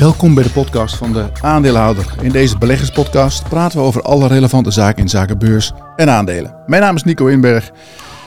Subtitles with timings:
[0.00, 2.14] Welkom bij de podcast van de aandeelhouder.
[2.20, 6.54] In deze beleggerspodcast praten we over alle relevante zaken in zaken beurs en aandelen.
[6.66, 7.70] Mijn naam is Nico Inberg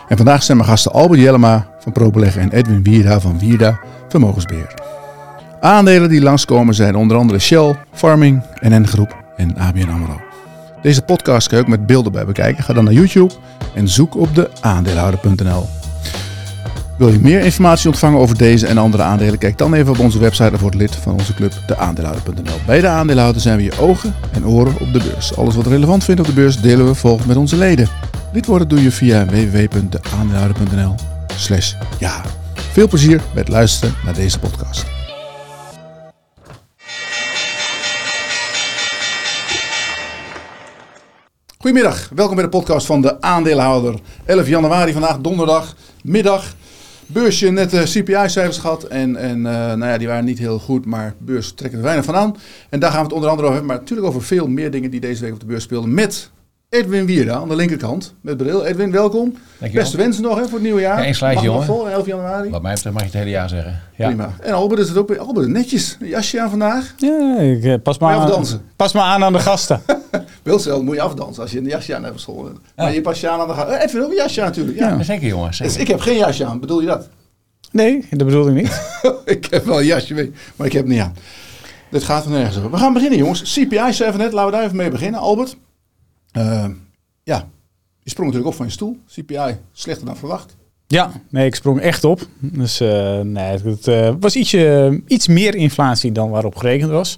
[0.08, 4.74] en vandaag zijn mijn gasten Albert Jellema van ProBeleggen en Edwin Wierda van Wierda Vermogensbeheer.
[5.60, 10.22] Aandelen die langskomen zijn onder andere Shell, Farming, NN Groep en ABN AMRO.
[10.82, 12.64] Deze podcast kan je ook met beelden bij bekijken.
[12.64, 13.34] Ga dan naar YouTube
[13.76, 15.83] en zoek op de aandeelhouder.nl.
[17.04, 19.38] Wil je meer informatie ontvangen over deze en andere aandelen?
[19.38, 22.56] Kijk dan even op onze website of word lid van onze club, deaandeelhouder.nl.
[22.66, 25.38] Bij de aandeelhouder zijn we je ogen en oren op de beurs.
[25.38, 27.90] Alles wat relevant vindt op de beurs delen we volgens met onze leden.
[28.34, 30.96] Lid worden doe je via www.deaandeelhouder.nl
[32.00, 32.22] ja.
[32.54, 34.86] Veel plezier het luisteren naar deze podcast.
[41.58, 44.00] Goedemiddag, welkom bij de podcast van de aandeelhouder.
[44.26, 46.56] 11 januari vandaag, donderdag, middag.
[47.08, 50.86] Beursje net de CPI-cijfers gehad en, en uh, nou ja, die waren niet heel goed,
[50.86, 52.36] maar beurs trekt er weinig van aan.
[52.70, 54.92] En daar gaan we het onder andere over hebben, maar natuurlijk over veel meer dingen
[54.92, 56.32] die deze week op de beurs speelden met
[56.74, 58.66] Edwin Wierda aan de linkerkant met bril.
[58.66, 59.36] Edwin, welkom.
[59.74, 60.98] Beste wensen nog hè, voor het nieuwe jaar.
[60.98, 61.64] Ja, één sluitje, jongen.
[61.64, 62.50] vol, 11 januari.
[62.50, 63.82] Wat mij betreft mag je het hele jaar zeggen.
[63.96, 64.08] Ja.
[64.08, 64.34] Prima.
[64.42, 65.98] En Albert is het ook Albert, netjes.
[66.00, 66.94] Een jasje aan vandaag.
[66.98, 68.62] Ja, ik eh, pas maar, afdansen.
[68.76, 69.82] pas maar aan aan de gasten.
[70.44, 72.50] Wel zelf moet je afdansen als je een jasje aan hebt school.
[72.76, 73.82] Maar je pas je aan aan de gasten.
[73.82, 74.78] Edwin ook een jasje aan natuurlijk.
[74.78, 74.90] Ja.
[74.90, 75.54] Ja, zeker jongen.
[75.54, 75.74] Zeker.
[75.74, 77.10] Dus ik heb geen jasje aan, bedoel je dat?
[77.72, 78.82] Nee, dat bedoel ik niet.
[79.36, 81.16] ik heb wel een jasje mee, maar ik heb het niet aan.
[81.90, 82.72] Dit gaat er nergens over.
[82.72, 83.54] We gaan beginnen jongens.
[83.54, 85.20] CPI 7 net, laten we daar even mee beginnen.
[85.20, 85.56] Albert.
[86.38, 86.66] Uh,
[87.24, 87.50] ja,
[88.00, 88.98] je sprong natuurlijk op van je stoel.
[89.08, 90.56] CPI slechter dan verwacht.
[90.88, 92.28] Ja, nee, ik sprong echt op.
[92.40, 97.18] Dus uh, nee, het uh, was ietsje, iets meer inflatie dan waarop gerekend was.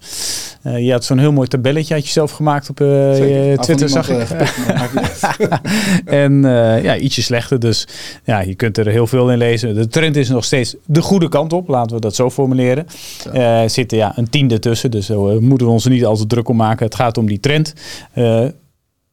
[0.64, 4.10] Uh, je had zo'n heel mooi tabelletje had je zelf gemaakt op je Twitter, zag
[4.10, 4.28] ik.
[6.06, 6.42] en
[6.82, 7.60] ja, ietsje slechter.
[7.60, 7.88] Dus
[8.24, 9.76] ja, je kunt er heel veel in lezen.
[9.76, 12.88] De trend is nog steeds de goede kant op, laten we dat zo formuleren.
[13.34, 16.50] Er zit ja, een tiende tussen, dus we moeten we ons er niet altijd druk
[16.50, 16.86] om maken.
[16.86, 17.74] Het gaat om die trend.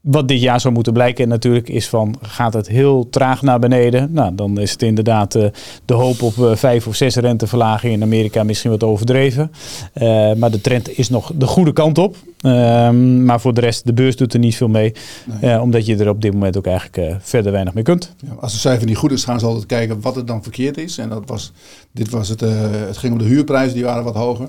[0.02, 4.12] Wat dit jaar zou moeten blijken natuurlijk is van gaat het heel traag naar beneden.
[4.12, 5.46] Nou, dan is het inderdaad uh,
[5.84, 9.52] de hoop op uh, vijf of zes renteverlagingen in Amerika misschien wat overdreven.
[9.94, 12.16] Uh, maar de trend is nog de goede kant op.
[12.40, 14.92] Ehm, maar voor de rest, de beurs doet er niet veel mee.
[15.40, 15.60] Nee.
[15.60, 18.14] omdat je er op dit moment ook eigenlijk verder weinig mee kunt.
[18.16, 20.78] Ja, als de cijfer niet goed is, gaan ze altijd kijken wat het dan verkeerd
[20.78, 20.98] is.
[20.98, 21.52] En dat was,
[21.92, 24.48] dit was het, het ging om de huurprijzen, die waren wat hoger.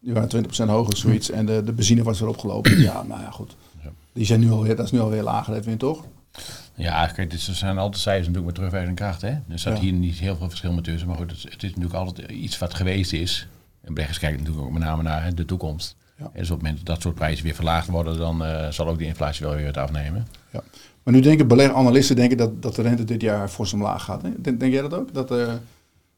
[0.00, 1.30] Die waren 20% hoger, zoiets.
[1.30, 2.80] En de, de benzine was weer opgelopen.
[2.80, 3.56] ja, nou ja, goed.
[4.18, 6.04] Die zijn nu alweer, dat is nu alweer lager, Edwin, toch?
[6.74, 9.20] Ja, kijk, dit zijn altijd cijfers natuurlijk met terugwerkende kracht.
[9.20, 9.28] Hè?
[9.28, 9.82] Er staat ja.
[9.82, 11.08] hier niet heel veel verschil met tussen.
[11.08, 13.48] Maar goed, het, het, is natuurlijk altijd iets wat geweest is.
[13.84, 15.96] En beleggers kijken natuurlijk ook met name naar de toekomst.
[16.16, 16.24] Ja.
[16.24, 18.88] En dus op het moment dat dat soort prijzen weer verlaagd worden, dan uh, zal
[18.88, 20.26] ook die inflatie wel weer wat afnemen.
[20.52, 20.62] Ja.
[21.02, 24.22] Maar nu denken beleggeranalisten denken dat, dat de rente dit jaar fors omlaag gaat.
[24.22, 24.30] Hè?
[24.40, 25.14] Denk, denk jij dat ook?
[25.14, 25.52] Dat uh,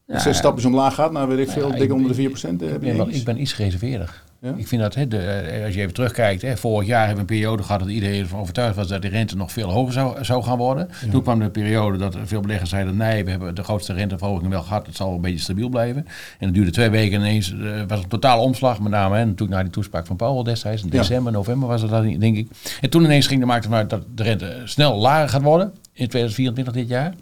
[0.07, 2.33] ja, zes stapjes omlaag gaat naar, weet ik veel, dik onder de 4%?
[2.61, 4.23] Uh, ik, ben ik ben iets gereserveerder.
[4.41, 4.53] Ja?
[4.57, 7.39] Ik vind dat, hè, de, als je even terugkijkt, hè, vorig jaar hebben we een
[7.39, 10.43] periode gehad dat iedereen ervan overtuigd was dat de rente nog veel hoger zou, zou
[10.43, 10.89] gaan worden.
[11.05, 11.11] Ja.
[11.11, 14.61] Toen kwam de periode dat veel beleggers zeiden, nee, we hebben de grootste renteverhoging wel
[14.61, 16.05] gehad, het zal een beetje stabiel blijven.
[16.39, 19.25] En het duurde twee weken en ineens uh, was een totale omslag, met name hè,
[19.25, 22.47] natuurlijk naar die toespraak van Powell destijds, in december, november was dat denk ik.
[22.81, 25.73] En toen ineens ging de markt ervan uit dat de rente snel lager gaat worden
[25.93, 27.13] in 2024 dit jaar.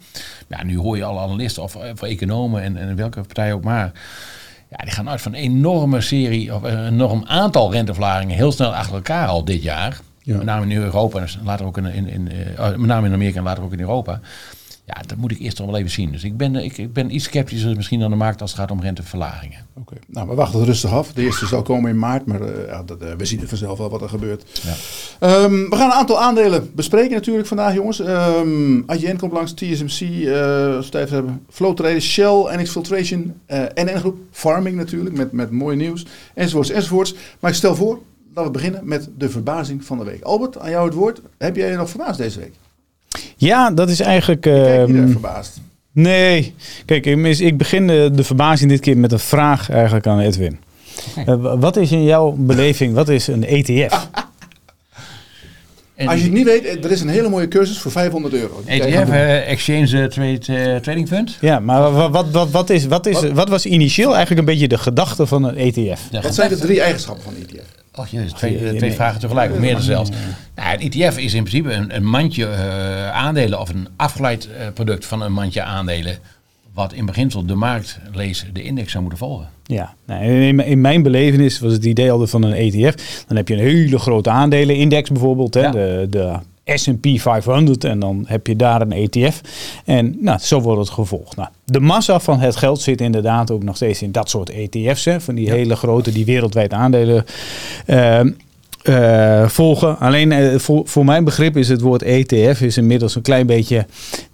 [0.48, 3.92] Ja, nu hoor je alle analisten of, of economen en, en welke partij ook maar.
[4.70, 8.74] Ja, die gaan uit van een enorme serie, of een enorm aantal renteverlagingen heel snel
[8.74, 10.00] achter elkaar al dit jaar.
[10.22, 10.36] Ja.
[10.36, 13.38] Met name in Europa en later ook in, in, in uh, met name in Amerika
[13.38, 14.20] en later ook in Europa.
[14.94, 16.12] Ja, dat moet ik eerst nog wel even zien.
[16.12, 18.70] Dus ik ben, ik, ik ben iets sceptischer misschien dan de markt als het gaat
[18.70, 19.66] om renteverlagingen.
[19.74, 19.98] Oké, okay.
[20.06, 21.12] nou we wachten rustig af.
[21.12, 23.78] De eerste zal komen in maart, maar uh, ja, dat, uh, we zien het vanzelf
[23.78, 24.60] wel wat er gebeurt.
[25.20, 25.42] Ja.
[25.44, 27.98] Um, we gaan een aantal aandelen bespreken natuurlijk vandaag jongens.
[27.98, 28.84] Um,
[29.18, 33.34] komt langs, TSMC, uh, het hebben, Flow Traders, Shell, NX Filtration,
[33.74, 37.14] NN Groep, Farming natuurlijk, met, met mooi nieuws, enzovoorts, enzovoorts.
[37.40, 37.98] Maar ik stel voor,
[38.34, 40.22] dat we beginnen met de verbazing van de week.
[40.22, 41.20] Albert, aan jou het woord.
[41.38, 42.54] Heb jij je nog verbaasd deze week?
[43.40, 44.46] Ja, dat is eigenlijk.
[44.46, 45.60] Uh, Kijk je er verbaasd?
[45.92, 46.54] Nee.
[46.84, 50.58] Kijk, ik begin de, de verbazing dit keer met een vraag eigenlijk aan Edwin.
[51.26, 54.08] Uh, wat is in jouw beleving, wat is een ETF?
[55.96, 58.62] Als je het niet weet, er is een hele mooie cursus voor 500 euro.
[58.66, 61.36] ETF, uh, Exchange Trade Trading Fund.
[61.40, 64.68] Ja, maar wat, wat, wat, wat, is, wat, is, wat was initieel eigenlijk een beetje
[64.68, 66.00] de gedachte van een ETF?
[66.22, 67.79] Wat zijn de drie eigenschappen van een ETF?
[67.94, 70.10] Oh, jezus, twee, twee vragen tegelijk, of meer zelfs.
[70.54, 74.66] Nou, een ETF is in principe een, een mandje uh, aandelen of een afgeleid uh,
[74.74, 76.18] product van een mandje aandelen.
[76.74, 79.48] Wat in beginsel de markt lees de index zou moeten volgen.
[79.64, 83.24] Ja, nou, in, in, mijn belevenis was het idee altijd van een ETF.
[83.26, 85.70] Dan heb je een hele grote aandelenindex bijvoorbeeld, hè, ja.
[85.70, 86.38] de, de
[86.74, 89.40] S&P 500 en dan heb je daar een ETF.
[89.84, 91.36] En nou, zo wordt het gevolgd.
[91.36, 95.04] Nou, de massa van het geld zit inderdaad ook nog steeds in dat soort ETF's.
[95.04, 97.24] Hè, van die hele grote, die wereldwijd aandelen
[97.86, 98.30] ehm,
[98.82, 99.98] eh, volgen.
[99.98, 103.86] Alleen uh, voor, voor mijn begrip is het woord ETF is inmiddels een klein beetje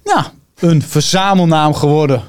[0.04, 0.24] nou,
[0.58, 2.22] een verzamelnaam geworden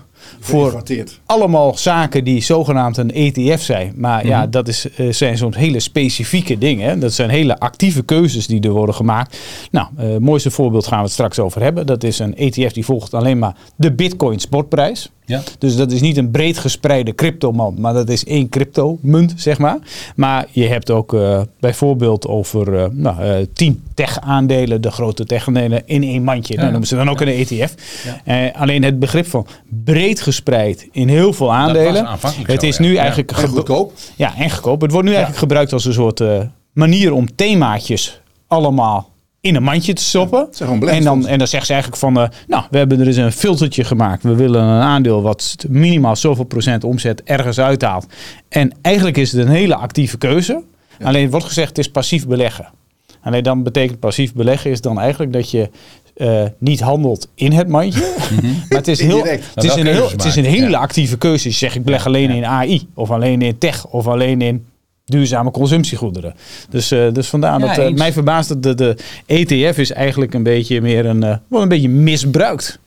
[0.48, 0.84] voor
[1.26, 3.94] allemaal zaken die zogenaamd een ETF zijn.
[3.96, 4.50] Maar ja, mhm.
[4.50, 7.00] dat is, uh, zijn soms hele specifieke dingen.
[7.00, 9.38] Dat zijn hele actieve keuzes die er worden gemaakt.
[9.72, 11.86] Nou, het mooiste voorbeeld gaan we het straks over hebben.
[11.86, 15.12] Dat is een ETF die volgt alleen maar de Bitcoin sportprijs.
[15.28, 15.42] Ja.
[15.60, 19.78] Dus dat is niet een breed gespreide cryptomand, maar dat is één crypto-munt, zeg maar.
[20.16, 25.82] Maar je hebt ook uh, bijvoorbeeld over uh, nou, uh, tien tech-aandelen, de grote tech-aandelen,
[25.86, 26.54] in één mandje.
[26.54, 26.60] Ja.
[26.60, 27.74] Dan noemen ze dan ook een ETF.
[28.26, 28.52] Ja.
[28.56, 29.48] alleen het begrip van
[29.84, 32.08] breed gespreid in heel veel aandelen.
[32.44, 33.94] het is nu eigenlijk en goedkoop.
[34.16, 34.82] Ja, en goedkoop.
[34.82, 36.22] Het wordt nu eigenlijk gebruikt als een soort
[36.74, 39.10] manier om themaatjes allemaal
[39.48, 40.50] in een mandje te stoppen.
[40.88, 43.32] en, dan, en dan zegt ze eigenlijk van, uh, nou, we hebben er dus een
[43.32, 44.24] filtertje gemaakt.
[44.24, 48.06] We willen een aandeel wat minimaal zoveel procent omzet ergens uithaalt.
[48.50, 50.64] En eigenlijk is het een hele actieve keuze.
[51.04, 52.68] Alleen wordt gezegd, het is passief beleggen.
[53.22, 55.70] Alleen dan betekent passief beleggen is dan eigenlijk dat je
[56.18, 58.06] uh, niet handelt in het mandje.
[58.28, 58.46] Mhm.
[58.46, 61.48] maar het is, heel, het is, een, heel, het is een hele actieve keuze.
[61.48, 64.66] Je zegt ik beleg alleen in AI of alleen in tech of alleen in
[65.08, 66.36] duurzame consumptiegoederen.
[66.70, 70.44] Dus, uh, dus vandaar dat uh, mij verbaast dat de, de ETF is eigenlijk een
[70.44, 72.80] beetje meer een, uh, een beetje misbruikt.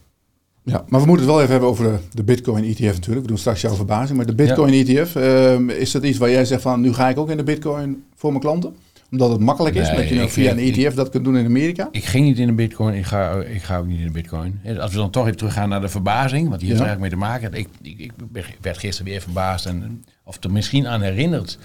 [0.62, 3.20] Ja, maar we moeten het wel even hebben over de, Bitcoin ETF natuurlijk.
[3.20, 4.17] We doen straks jouw verbazing.
[4.17, 7.19] Maar de Bitcoin ETF, ehm, is dat iets waar jij zegt van nu ga ik
[7.19, 8.76] ook in de Bitcoin voor mijn klanten?
[9.11, 11.88] Omdat het makkelijk is, dat je nou via een ETF dat kunt doen in Amerika?
[11.90, 14.61] Ik ging niet in de Bitcoin, ik ga, ik ga ook niet in de Bitcoin.
[14.78, 16.84] Als we dan toch even teruggaan naar de verbazing, wat hier ja.
[16.84, 17.69] eigenlijk mee te maken heeft.
[17.82, 21.58] Ik, ik, ik werd gisteren weer verbaasd en of er misschien aan herinnerd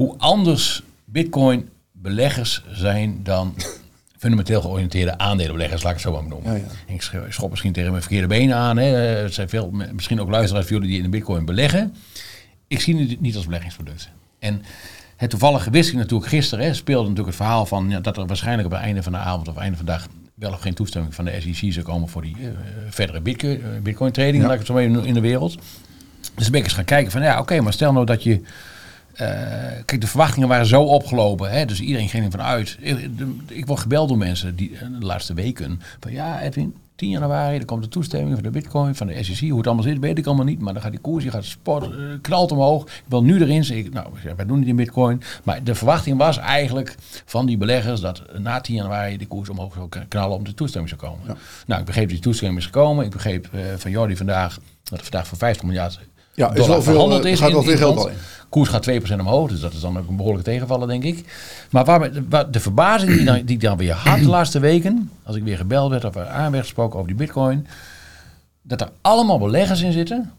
[0.00, 3.54] hoe anders Bitcoin beleggers zijn dan
[4.18, 6.52] fundamenteel georiënteerde aandelenbeleggers, laat ik het zo maar noemen.
[6.52, 7.24] Ja, ja.
[7.26, 8.76] Ik schop misschien tegen mijn verkeerde benen aan.
[8.76, 9.16] Hè.
[9.22, 11.94] Er zijn veel, misschien ook luisteraars van jullie die in de bitcoin beleggen.
[12.66, 14.08] Ik zie het niet als beleggingsproduct.
[14.38, 14.62] En
[15.16, 18.26] het toevallige wist ik natuurlijk gisteren, hè, speelde natuurlijk het verhaal van ja, dat er
[18.26, 20.74] waarschijnlijk op het einde van de avond of einde van de dag wel of geen
[20.74, 22.48] toestemming van de SEC zou komen voor die uh,
[22.88, 25.58] verdere bitcoin, uh, bitcoin trading, laat ik het zo maar in de wereld.
[26.34, 28.40] Dus ben ik eens gaan kijken van ja, oké, maar stel nou dat je
[29.84, 31.50] kijk, de verwachtingen waren zo opgelopen.
[31.50, 32.76] Hè, dus iedereen ging ervan uit.
[32.80, 33.10] Ik,
[33.46, 35.80] ik word gebeld door mensen die eh, de laatste weken.
[36.00, 39.48] Van ja, Edwin, 10 januari, er komt de toestemming van de bitcoin, van de SEC.
[39.48, 40.60] Hoe het allemaal zit, weet ik allemaal niet.
[40.60, 42.84] Maar dan gaat die koers, die gaat sport, uh, knalt omhoog.
[42.84, 43.76] Ik wil nu erin.
[43.76, 44.06] Ik, nou,
[44.36, 45.22] wij doen niet in bitcoin.
[45.44, 49.74] Maar de verwachting was eigenlijk van die beleggers dat na 10 januari de koers omhoog
[49.74, 51.38] zou knallen om de toestemming zou komen.
[51.66, 53.04] Nou, ik begreep dat die toestemming is gekomen.
[53.04, 56.00] Ik begreep uh, van Jordi vandaag dat er vandaag voor 50 miljard
[56.40, 57.40] ja, is wel verhandeld is.
[57.40, 58.14] Gaat wel veel geld in.
[58.48, 61.24] Koers gaat 2% omhoog, dus dat is dan ook een behoorlijke tegenvallen, denk ik.
[61.70, 65.42] Maar waar, de verbazing die, dan, die dan weer had de laatste weken, als ik
[65.42, 67.66] weer gebeld werd of er aan werd gesproken over die bitcoin,
[68.62, 70.32] dat er allemaal beleggers in zitten,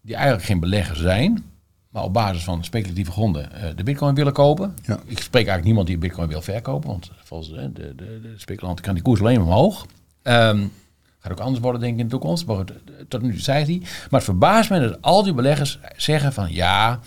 [0.00, 1.44] die eigenlijk geen beleggers zijn,
[1.88, 4.74] maar op basis van speculatieve gronden uh, de bitcoin willen kopen.
[4.82, 4.98] Ja.
[5.04, 8.94] Ik spreek eigenlijk niemand die bitcoin wil verkopen, want volgens de, de, de, speculanten kan
[8.94, 9.86] die koers alleen omhoog.
[10.22, 10.72] Um,
[11.18, 12.46] Gaat ook anders worden, denk ik, in de toekomst.
[12.46, 12.64] Maar
[13.08, 13.78] tot nu zei hij.
[13.80, 17.00] Maar het verbaast me dat al die beleggers zeggen van ja,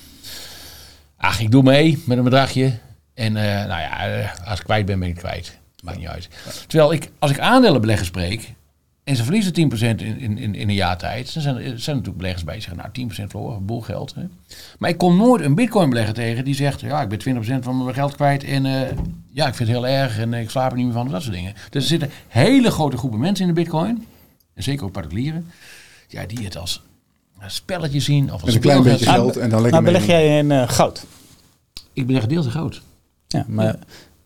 [1.18, 2.80] ach, ik doe mee met een bedragje.
[3.14, 5.60] En uh, nou ja, eh, als ik kwijt ben, ben ik kwijt.
[5.84, 6.30] Maakt niet uit.
[6.68, 8.54] Terwijl ik, als ik aandelenbeleggers spreek,
[9.04, 11.34] en ze verliezen 10% in, in, in, in een jaar tijd.
[11.34, 14.16] Dan zijn er, zijn natuurlijk beleggers bij die zeggen, nou 10% verloren, boel geld.
[14.16, 14.24] Hè.
[14.80, 17.84] Maar ik kom nooit een bitcoin belegger tegen die zegt, ja, ik ben 20% van
[17.84, 18.82] mijn geld kwijt en uh,
[19.30, 21.36] ja, ik vind het heel erg en ik slaap er niet meer van, dat soort
[21.36, 21.54] dingen.
[21.70, 24.06] Dus er zitten hele grote groepen mensen in de bitcoin,
[24.54, 25.52] en zeker ook particulieren,
[26.08, 26.82] ja, die het als
[27.40, 28.34] een spelletje zien.
[28.34, 31.06] Of als een klein beetje geld en dan lekker Maar beleg jij in uh, goud?
[31.94, 32.82] Ik beleg deels in goud.
[33.28, 33.76] Ja, maar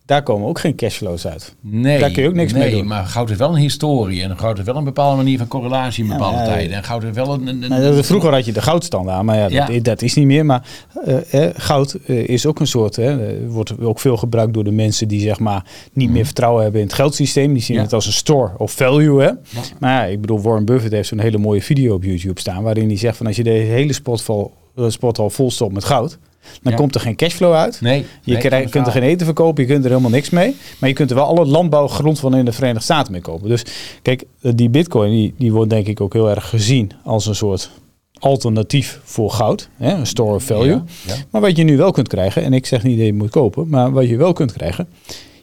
[0.06, 1.54] daar komen ook geen cashflows uit.
[1.60, 2.86] Nee, daar kun je ook niks mee doen.
[2.86, 6.04] maar goud heeft wel een historie en goud heeft wel een bepaalde manier van correlatie
[6.04, 6.76] in bepaalde tijden.
[6.76, 7.46] En goud heeft wel een...
[7.46, 9.66] een, nou, vroeger had je de goudstandaard, maar ja, ja.
[9.66, 10.46] Dat, dat, is niet meer.
[10.46, 10.66] Maar
[11.06, 15.08] uh, goud uh, is ook een soort, hè, wordt ook veel gebruikt door de mensen
[15.08, 16.24] die zeg maar niet meer mhm.
[16.24, 17.52] vertrouwen hebben in het geldsysteem.
[17.52, 19.22] Die zien het als een store of value.
[19.22, 19.30] Hè.
[19.78, 22.88] Maar ja, ik bedoel, Warren Buffett heeft zo'n hele mooie video op YouTube staan waarin
[22.88, 24.52] hij zegt van als je de hele sporthal,
[24.88, 26.18] sporthal vol stopt met goud
[26.62, 27.80] dan komt er geen cashflow uit.
[27.80, 28.38] Nee, je
[28.70, 30.56] kunt er geen eten verkopen, je kunt er helemaal niks mee.
[30.78, 33.48] Maar je kunt er wel alle landbouwgrond van in de Verenigde Staten mee kopen.
[33.48, 33.64] Dus
[34.02, 37.34] kijk, eh, die bitcoin die, die wordt denk ik ook heel erg gezien als een
[37.34, 37.70] soort
[38.18, 39.68] alternatief voor goud.
[39.76, 40.82] Hè, een store of value.
[41.30, 43.68] Maar wat je nu wel kunt krijgen, en ik zeg niet dat je moet kopen,
[43.68, 44.88] maar wat je wel kunt krijgen.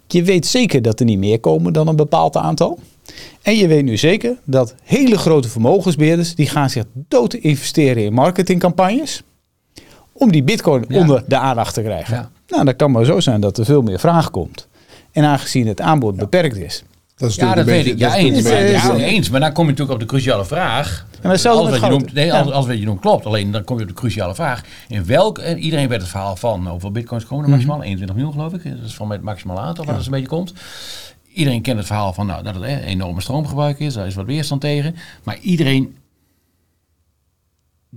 [0.07, 2.79] Je weet zeker dat er niet meer komen dan een bepaald aantal.
[3.41, 8.13] En je weet nu zeker dat hele grote vermogensbeheerders, die gaan zich dood investeren in
[8.13, 9.23] marketingcampagnes
[10.23, 12.29] om die bitcoin onder de aandacht te krijgen.
[12.47, 14.67] Nou, dat kan maar zo zijn dat er veel meer vraag komt.
[15.11, 16.83] En aangezien het aanbod beperkt is.
[17.15, 17.99] Dat is Ja, dat natuurlijk weet een ik.
[17.99, 18.43] Ja, dat eens.
[18.43, 19.29] Maar, een ja, eens.
[19.29, 21.05] Maar dan kom je natuurlijk op de cruciale vraag.
[21.21, 22.39] hetzelfde alles, met wat je noemt, nee, Ja.
[22.39, 23.25] alles, alles wat je noemt klopt.
[23.25, 24.61] Alleen dan kom je op de cruciale vraag.
[24.87, 27.57] In welk, iedereen weet het verhaal van nou, hoeveel bitcoins komen er Mhm.
[27.57, 27.81] maximaal?
[27.83, 28.63] 21 miljoen geloof ik.
[28.77, 30.53] Dat is van het maximaal aantal wat het een beetje komt.
[31.33, 33.93] Iedereen kent het verhaal van nou, dat het eh, enorme stroomgebruik is.
[33.93, 34.95] Daar is wat weerstand tegen.
[35.23, 35.95] Maar iedereen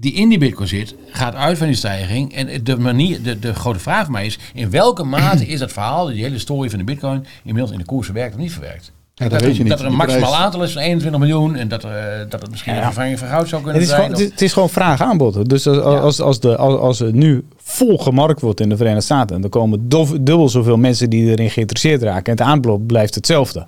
[0.00, 2.34] die in die bitcoin zit, gaat uit van die stijging.
[2.34, 5.72] En de, manier, de, de grote vraag voor mij is, in welke mate is dat
[5.72, 8.92] verhaal, die hele story van de bitcoin, inmiddels in de koers verwerkt of niet verwerkt?
[9.14, 9.72] Ja, dat dat, weet je er, niet.
[9.72, 11.90] dat er een maximaal prijs- aantal is van 21 miljoen en dat, eh,
[12.28, 12.78] dat het misschien Ja.
[12.78, 14.06] een vervanging van goud zou kunnen Het is, zijn.
[14.06, 15.48] gewoon, het, of- is, het is gewoon vraag aanbod.
[15.48, 19.04] Dus als, als, als, de, als, als het nu vol gemarkt wordt in de Verenigde
[19.04, 19.36] Staten...
[19.36, 22.24] en er komen dof- dubbel zoveel mensen die erin geïnteresseerd raken...
[22.24, 23.66] en het aanbod blijft hetzelfde.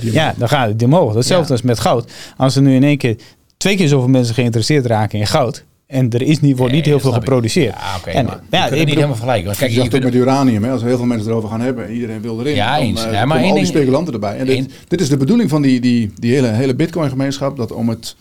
[0.00, 1.14] Ja, dan gaat het omhoog.
[1.14, 1.52] Hetzelfde Ja.
[1.52, 2.12] als met goud.
[2.36, 3.16] Als er nu in één keer
[3.58, 5.64] twee keer zoveel mensen geïnteresseerd raken in goud...
[5.86, 7.74] en er is niet, wordt niet Nee, heel veel geproduceerd.
[7.74, 9.44] Ja, oké, En, maar ja, je kunt ik het niet bedoel- helemaal vergelijken.
[9.46, 10.70] Want Kijk, je je zag het kunt, met uranium, hè?
[10.70, 12.54] als er heel veel mensen erover gaan hebben en iedereen wil erin.
[12.54, 13.02] Ja, dan, eens.
[13.02, 14.36] Ja, maar komen één al die ding- speculanten erbij.
[14.38, 14.46] En
[14.88, 18.16] dit, is de bedoeling van die, die, die hele, hele Bitcoin-gemeenschap, dat om het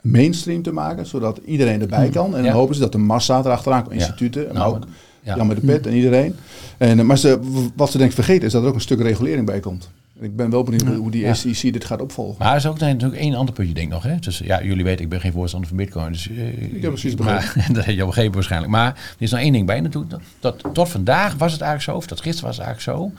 [0.00, 2.26] mainstream te maken, zodat iedereen erbij kan.
[2.26, 2.52] En dan Ja.
[2.52, 3.98] hopen ze dat de massa erachteraan komt, Ja.
[4.00, 4.84] instituten, maar Nou, ook
[5.22, 5.36] ja.
[5.36, 6.34] Jan met de Pet en iedereen.
[6.78, 7.38] En, eh, maar ze,
[7.76, 9.90] wat ze denk ik vergeten is dat er ook een stuk regulering bij komt.
[10.20, 11.34] Ik ben wel benieuwd hoe- hoe die Ja.
[11.34, 12.36] SEC dit gaat opvolgen.
[12.38, 14.02] Maar er is ook natuurlijk één ander puntje, denk ik nog.
[14.02, 14.16] Hè?
[14.18, 16.12] Dus, ja, jullie weten, ik ben geen voorstander van bitcoin.
[16.12, 18.72] Dus, eh, Ik heb precies maar, dat heb je al begrepen waarschijnlijk.
[18.72, 20.10] Maar er is nog één ding bij natuurlijk.
[20.12, 23.12] Dat, dat, tot vandaag was het eigenlijk zo, of dat gisteren was het eigenlijk zo...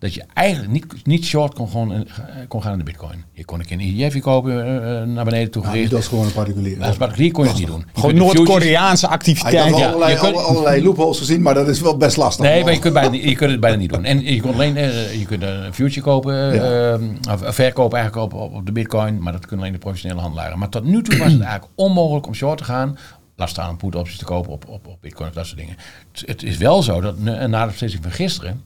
[0.00, 2.08] dat je eigenlijk niet, niet short kon, gewoon, in-
[2.48, 3.24] kon gaan in de bitcoin.
[3.32, 5.90] Je kon een keer een ETF kopen, eh, eh, naar beneden toe Ja, gericht.
[5.90, 6.78] dat is gewoon een particulier.
[6.78, 7.84] Maar als particulier kon je het niet doen.
[7.94, 9.70] Je Gewoon Noord-Koreaanse Hij had activiteit.
[9.70, 12.44] wel Ja, allerlei, je kunt- allerlei loopholes gezien, maar dat is wel best lastig.
[12.44, 14.04] Nee, maar je kunt, bijna, je kunt het bijna niet doen.
[14.04, 16.98] En je kunt alleen eh, je kunt een future kopen, eh, Ja.
[17.32, 20.58] of of verkopen eigenlijk op, op, de bitcoin, maar dat kunnen alleen de professionele handelaren.
[20.58, 22.98] Maar tot nu toe was het eigenlijk onmogelijk om short te gaan.
[23.36, 25.76] Laat staan om put opties te kopen op, op, op bitcoin of dat soort dingen.
[26.12, 28.62] Het, het is wel zo dat na de beslissing van gisteren,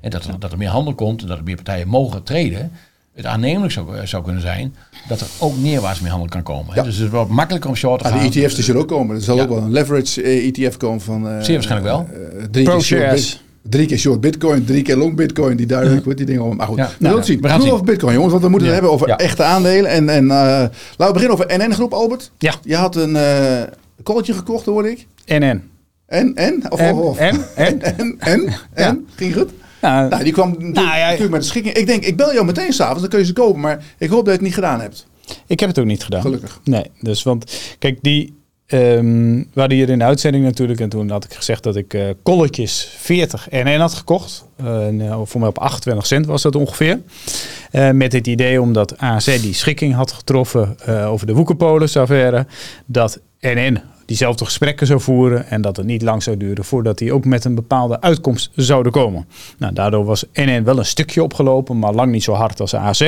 [0.00, 2.72] en dat, er, dat er meer handel komt en dat er meer partijen mogen treden,
[3.14, 4.74] het aannemelijk zou, zou kunnen zijn
[5.08, 6.74] dat er ook neerwaarts meer handel kan komen.
[6.74, 6.82] Ja.
[6.82, 8.30] Dus het is wel makkelijker om short te Ah, gaan.
[8.30, 9.16] die ETF's die zullen ook komen.
[9.16, 9.42] Er zal Ja.
[9.42, 11.28] ook wel een leverage eh, ETF komen van...
[11.28, 12.08] eh, Zeer waarschijnlijk wel.
[12.12, 13.42] eh, drie, ProShares.
[13.62, 15.56] drie keer short bitcoin, drie keer long bitcoin.
[15.56, 16.58] Die duidelijk wordt die dingen allemaal.
[16.58, 16.84] Maar goed, Ja.
[16.84, 17.40] we Nou, zullen het zien.
[17.40, 17.72] we gaan zien.
[17.72, 18.74] over bitcoin jongens, want we moeten Ja.
[18.74, 19.24] het hebben over Ja.
[19.26, 19.90] echte aandelen.
[19.90, 20.70] En, en eh, laten
[21.06, 22.30] we beginnen over NN-groep, Albert.
[22.38, 22.54] Ja.
[22.62, 23.62] Je had een eh
[24.02, 25.06] kolletje gekocht, hoorde ik.
[25.26, 25.62] NN.
[26.06, 26.62] En, en?
[26.72, 27.18] Of, En, of, of.
[27.18, 27.82] en, en.
[27.82, 29.06] en, en, en?
[29.16, 29.50] Ging goed?
[29.80, 31.74] Nou, Nou, die kwam natuurlijk, Nou, ja, natuurlijk met de schikking.
[31.74, 33.60] Ik denk, ik bel jou meteen s'avonds, dan kun je ze kopen.
[33.60, 35.06] Maar ik hoop dat je het niet gedaan hebt.
[35.46, 36.20] Ik heb het ook niet gedaan.
[36.20, 36.60] Gelukkig.
[36.64, 38.38] Nee, dus want kijk, die.
[38.66, 40.80] we hadden hier in de uitzending natuurlijk.
[40.80, 44.44] En toen had ik gezegd dat ik eh kolletjes 40 NN had gekocht.
[44.56, 47.00] Eh, voor mij op 28 cent was dat ongeveer.
[47.92, 52.46] Met het idee omdat AZ die schikking had getroffen over de Woekerpolis-affaire.
[52.86, 55.46] Dat NN diezelfde gesprekken zou voeren.
[55.46, 58.92] En dat het niet lang zou duren voordat die ook met een bepaalde uitkomst zouden
[58.92, 59.26] komen.
[59.58, 63.04] Nou, daardoor was NN wel een stukje opgelopen, maar lang niet zo hard als ASR.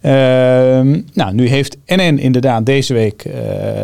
[0.00, 3.32] Ehm, nou, nu heeft NN inderdaad deze week eh,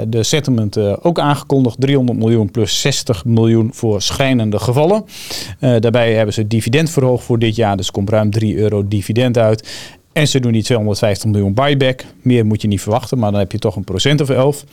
[0.09, 1.81] de settlement eh, ook aangekondigd.
[1.81, 5.05] 300 miljoen plus 60 miljoen voor schrijnende gevallen.
[5.61, 7.77] Eh, daarbij hebben ze het dividend verhoogd voor dit jaar.
[7.77, 9.69] Dus komt ruim 3 euro dividend uit.
[10.15, 12.05] En ze doen die 250 miljoen buyback.
[12.23, 14.65] Meer moet je niet verwachten, maar dan heb je toch een procent of 11.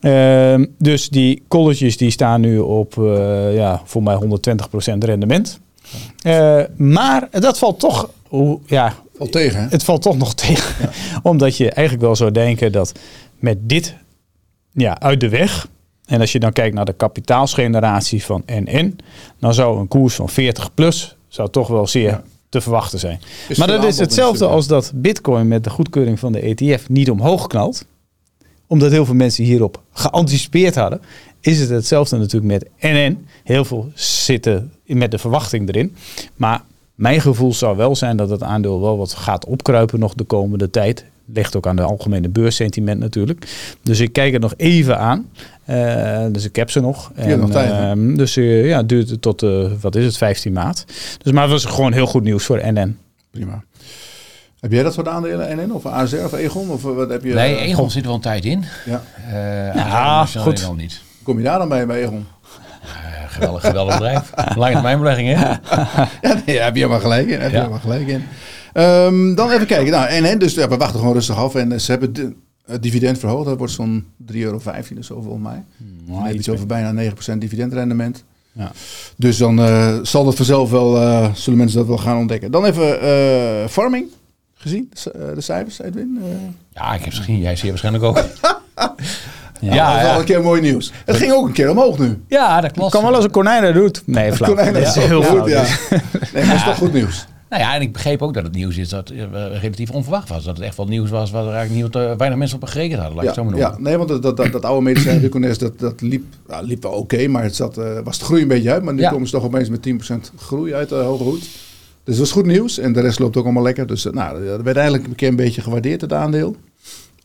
[0.00, 5.60] Ehm, dus die colleges die staan nu op eh, ja, voor mij 120% rendement.
[6.22, 9.66] Eh, maar dat valt toch, hoe- ja, Al tegen, hè?
[9.68, 10.88] het valt toch nog tegen.
[11.22, 12.92] Omdat je eigenlijk wel zou denken dat
[13.38, 13.94] met dit
[14.72, 15.68] ja, uit de weg.
[16.06, 18.98] En als je dan kijkt naar de kapitaalsgeneratie van NN.
[19.38, 22.22] Dan zou een koers van 40 plus zou toch wel zeer Ja.
[22.50, 23.20] Te verwachten zijn.
[23.48, 27.10] Is maar dat is hetzelfde als dat bitcoin met de goedkeuring van de ETF niet
[27.10, 27.84] omhoog knalt.
[28.66, 31.00] Omdat heel veel mensen hierop geanticipeerd hadden.
[31.40, 33.26] Is het hetzelfde natuurlijk met NN.
[33.44, 35.96] Heel veel zitten met de verwachting erin.
[36.36, 36.62] Maar
[36.94, 40.70] mijn gevoel zou wel zijn dat het aandeel wel wat gaat opkruipen nog de komende
[40.70, 41.04] tijd.
[41.32, 43.76] Ligt ook aan de algemene beursentiment natuurlijk.
[43.82, 45.30] Dus ik kijk het nog even aan.
[45.70, 47.12] Eh, dus ik heb ze nog.
[47.50, 50.84] tijd, ehm, dus eh, ja, het duurt tot, eh, wat is het, 15 maart.
[51.22, 52.98] Dus, maar het was gewoon heel goed nieuws voor NN.
[53.30, 53.62] Prima.
[54.60, 56.70] Heb jij dat soort aandelen, NN of ASR of Egon?
[56.70, 57.34] Of wat heb je?
[57.34, 58.64] Nee, Egon zit wel een tijd in.
[58.86, 59.02] Ja.
[59.32, 60.60] Uh, Ja, goed.
[60.60, 61.00] wel niet.
[61.22, 62.26] Kom je daar dan bij, bij Egon?
[63.28, 64.30] Geweldig, geweldig bedrijf.
[64.56, 65.34] Lange termijn belegging, hè?
[66.28, 67.40] Ja, nee, heb je helemaal gelijk in.
[67.40, 67.58] Heb je Ja.
[67.62, 68.24] helemaal gelijk in.
[68.72, 69.90] Ehm, dan even kijken.
[69.92, 71.54] Nou, NN, dus ja, we wachten gewoon rustig af.
[71.54, 72.34] En ze hebben de-
[72.70, 73.44] het dividend verhoogd.
[73.46, 74.64] Dat wordt zo'n 3,15 euro of
[75.00, 75.64] zo volgens mij.
[76.06, 78.24] Dan heb je iets over bijna 9% dividendrendement.
[78.52, 78.72] Ja.
[79.16, 82.50] Dus dan eh, zal dat vanzelf wel, eh, zullen mensen dat wel gaan ontdekken.
[82.50, 84.06] Dan even eh, farming
[84.54, 86.18] gezien, de, eh, cijfers, Edwin.
[86.22, 86.28] Eh,
[86.74, 87.38] Ja, ik heb ze gezien.
[87.38, 88.24] Jij zeer waarschijnlijk ook.
[89.62, 90.10] Ja, ja, dat is ja.
[90.10, 90.92] wel een keer mooi nieuws.
[91.04, 92.22] Het ging ook een keer omhoog nu.
[92.28, 92.92] Ja, dat klopt.
[92.92, 94.02] kan wel als een konijn dat doet.
[94.06, 94.54] Nee, flauw.
[94.54, 95.62] Konijn, Dat is heel goed, ja.
[96.32, 97.26] Nee, maar dat is toch goed nieuws.
[97.50, 99.22] Nou ja, en ik begreep ook dat het nieuws is dat uh,
[99.60, 100.44] relatief onverwacht was.
[100.44, 103.16] Dat het echt wel nieuws was waar eigenlijk niet, uh, weinig mensen op gerekend hadden,
[103.16, 103.82] laat ja, ik het zo maar noemen.
[103.82, 106.92] Ja, nee, want dat, dat, dat, oude medicijn Rucones, dat, dat liep, nou, liep wel
[106.92, 108.82] oké, maar het zat, uh, was de groei een beetje uit.
[108.82, 111.48] Maar nu komen ze toch opeens met 10% groei uit de hoge hoed.
[112.04, 113.86] Dus dat is goed nieuws en de rest loopt ook allemaal lekker.
[113.86, 116.56] Dus nou, dat werd eigenlijk een keer een beetje gewaardeerd, het aandeel.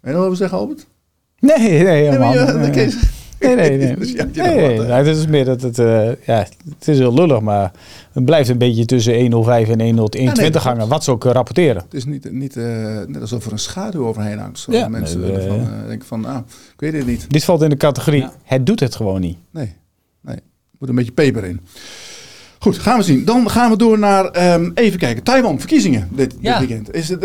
[0.01, 0.85] En wat wil zeggen, Albert?
[1.39, 2.93] Nee, nee, helemaal nee, maar, nee,
[3.45, 3.95] Nee, nee, nee.
[3.99, 4.77] dus ja, nee, nee.
[4.77, 6.47] Nou, het is meer dat het, uh, ja,
[6.79, 7.71] het is heel lullig, maar
[8.11, 11.31] het blijft een beetje tussen 105 en 121 ja, nee, hangen, wat ze ook uh,
[11.31, 11.81] rapporteren.
[11.83, 12.65] Het is niet, niet uh,
[13.07, 14.65] net alsof er een schaduw overheen hangt.
[14.69, 16.37] Ja, mensen nee, ervan, denken van, nou,
[16.73, 17.29] ik weet het niet.
[17.29, 18.33] Dit valt in de categorie, ja.
[18.43, 19.37] het doet het gewoon niet.
[19.51, 19.73] Nee,
[20.21, 20.41] nee, er
[20.79, 21.59] moet een beetje peper in.
[22.59, 23.25] Goed, gaan we zien.
[23.25, 26.59] Dan gaan we door naar, um, even kijken, Taiwan, verkiezingen dit, ja.
[26.59, 26.93] dit weekend.
[26.93, 27.21] Is het,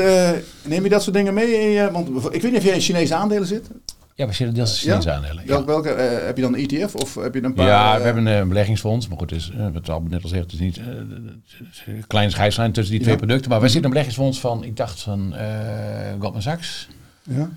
[0.64, 1.80] neem je dat soort dingen mee?
[1.92, 3.66] Want ik weet niet of jij in Chinese aandelen zit.
[4.20, 4.94] Ja, we zitten deels ja?
[4.94, 5.42] aandelen.
[5.46, 5.64] Ja.
[5.64, 7.66] Welke, uh, heb je dan een ETF of heb je een paar...
[7.66, 9.08] Ja, we hebben een beleggingsfonds.
[9.08, 11.42] Maar goed, het is, uh, wat al net al gezegd, het is niet een
[12.06, 13.50] kleine scheidslijn tussen die twee producten.
[13.50, 15.34] Maar we zitten een beleggingsfonds van, ik dacht van
[16.18, 16.88] Goldman Sachs.
[17.22, 17.50] Ja.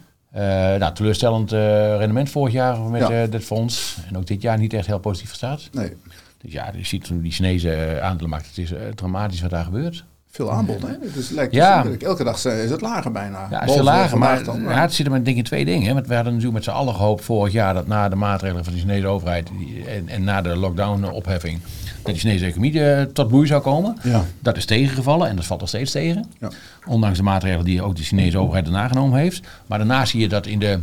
[0.77, 3.27] nou, teleurstellend rendement vorig jaar met ja.
[3.27, 3.97] dit fonds.
[4.07, 5.69] En ook dit jaar niet echt heel positief verstaat.
[5.71, 5.93] Nee.
[6.41, 8.47] Dus ja, je ziet die Chinese aandelenmarkt.
[8.47, 10.05] Het is dramatisch wat daar gebeurt.
[10.33, 10.93] Veel aanbod, hè?
[11.13, 11.85] Dus lijkt ja.
[11.99, 13.47] elke dag is het lager bijna.
[13.49, 14.73] Ja, het is lager, maar, dan, maar.
[14.73, 15.87] Ja, het zit er met denk ik twee dingen.
[15.87, 15.93] Hè?
[15.93, 18.73] Want we hadden natuurlijk met z'n allen gehoopt vorig jaar dat na de maatregelen van
[18.73, 19.49] de Chinese overheid
[19.87, 21.59] en, en na de lockdown-opheffing,
[22.03, 23.97] dat de Chinese economie uh, tot bloei zou komen.
[24.03, 24.23] Ja.
[24.39, 26.25] Dat is tegengevallen en dat valt nog steeds tegen.
[26.39, 26.49] Ja.
[26.85, 29.47] Ondanks de maatregelen die ook de Chinese overheid erna genomen heeft.
[29.65, 30.79] Maar daarna zie je dat in de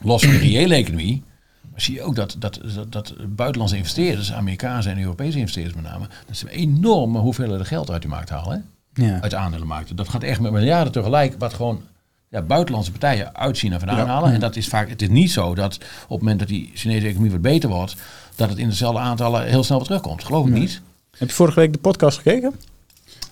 [0.00, 1.22] los van de reële economie
[1.80, 6.06] zie je ook dat, dat, dat, dat, buitenlandse investeerders, Amerikaanse en Europese investeerders met name,
[6.26, 8.64] dat ze enorme hoeveelheden geld uit de markt halen.
[8.92, 9.06] Hè?
[9.06, 9.20] Ja.
[9.20, 9.96] Uit de aandelenmarkten.
[9.96, 11.82] Dat gaat echt met miljarden tegelijk, wat gewoon
[12.28, 14.32] ja, buitenlandse partijen uit China vandaan halen.
[14.32, 17.06] En dat is vaak, het is niet zo dat op het moment dat die Chinese
[17.06, 17.96] economie wat beter wordt,
[18.34, 20.24] dat het in dezelfde aantallen heel snel weer terugkomt.
[20.24, 20.60] Geloof ik Nee.
[20.60, 20.80] niet.
[21.16, 22.54] Heb je vorige week de podcast gekeken?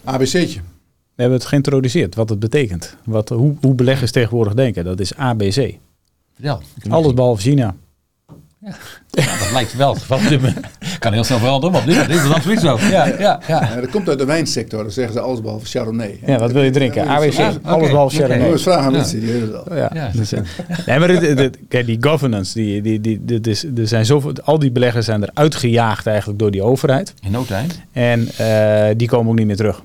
[0.04, 0.60] ABC'tje.
[1.14, 2.96] We hebben het geïntroduceerd, wat het betekent.
[3.04, 4.84] Wat, hoe, hoe beleggers tegenwoordig denken.
[4.84, 5.74] Dat is ABC.
[6.34, 6.62] Vertel.
[6.88, 7.74] Alles behalve China.
[9.10, 9.96] Ja, dat lijkt wel.
[10.98, 12.78] Kan heel snel veranderen, maar dit, dit is absoluut zo.
[12.90, 13.40] Ja, ja, ja.
[13.74, 16.18] Ja, dat komt uit de wijnsector, dan zeggen ze alles behalve Chardonnay.
[16.26, 17.04] Ja, wat wil je drinken?
[17.04, 17.14] Ja,
[17.62, 18.16] alles behalve.
[18.16, 18.44] Chardonnay.
[18.44, 19.76] Jongens, vraag aan mensen, die weten het al.
[19.76, 19.90] Ja.
[20.86, 24.06] Nee, maar dit- dit- dit- kijk, die governance, die, die, die, dit is, er zijn
[24.06, 27.14] zoveel, al die beleggers zijn eruit gejaagd eigenlijk door die overheid.
[27.24, 27.66] In no time.
[27.92, 29.82] En eh, die komen ook niet meer terug.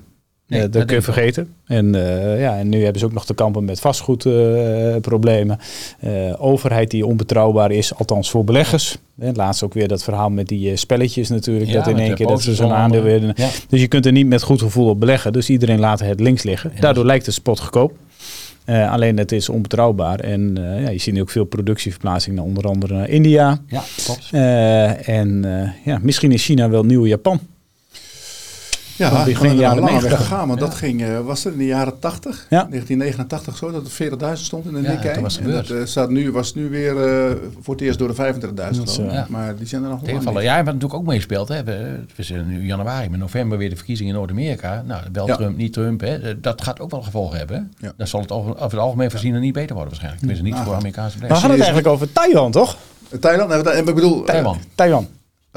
[0.52, 1.48] Nee, Eh, dat dat kun je vergeten.
[1.66, 5.58] En, eh, ja, en nu hebben ze ook nog te kampen met vastgoedproblemen.
[6.38, 8.98] overheid die onbetrouwbaar is, althans voor beleggers.
[9.18, 11.70] Eh, laatst ook weer dat verhaal met die eh, spelletjes natuurlijk.
[11.70, 13.06] Ja, dat in één keer dat ze zo'n aandeel.
[13.08, 13.48] Ja.
[13.68, 15.32] Dus je kunt er niet met goed gevoel op beleggen.
[15.32, 16.72] Dus iedereen laat het links liggen.
[16.80, 17.92] Daardoor lijkt het spot goedkoop.
[18.64, 20.20] Eh, alleen het is onbetrouwbaar.
[20.20, 23.60] En eh, ja, je ziet nu ook veel productieverplaatsing naar onder andere naar India.
[23.66, 24.28] Ja, klopt.
[24.32, 27.40] Eh, en eh, ja, misschien is China wel nieuw Japan.
[29.10, 30.10] Ja, ben er jaren al langer 90.
[30.10, 30.66] weggegaan, want Ja.
[30.66, 32.66] dat ging, eh, was het in de jaren 80, Ja.
[32.70, 35.08] 1989 zo, dat het 40.000 stond in de Ja, Nikkei.
[35.14, 35.68] het En gebeurd.
[35.68, 38.54] dat eh, staat nu, was nu weer eh, voor het eerst door de 25.000
[38.86, 39.14] Dat is, gelopen.
[39.16, 39.26] ja.
[39.28, 40.40] Maar die zijn er nog lang Tegenvallen.
[40.42, 40.50] niet.
[40.50, 41.48] Ja, wat natuurlijk ook meespeelt.
[41.48, 41.64] Hè.
[41.64, 44.82] We, we zijn nu januari, met november weer de verkiezingen in Noord-Amerika.
[44.86, 45.36] Nou, wel Ja.
[45.36, 46.00] Trump, niet Trump.
[46.00, 46.40] Hè.
[46.40, 47.72] Dat gaat ook wel gevolgen hebben.
[47.96, 50.18] Dat zal het over, het algemeen voorzien niet beter worden waarschijnlijk.
[50.18, 52.76] Tenminste niet Nou, voor Amerikaanse Maar we hadden het eigenlijk over Taiwan, toch?
[53.20, 54.58] Thailand, ik bedoel, Taiwan.
[54.74, 55.06] Taiwan.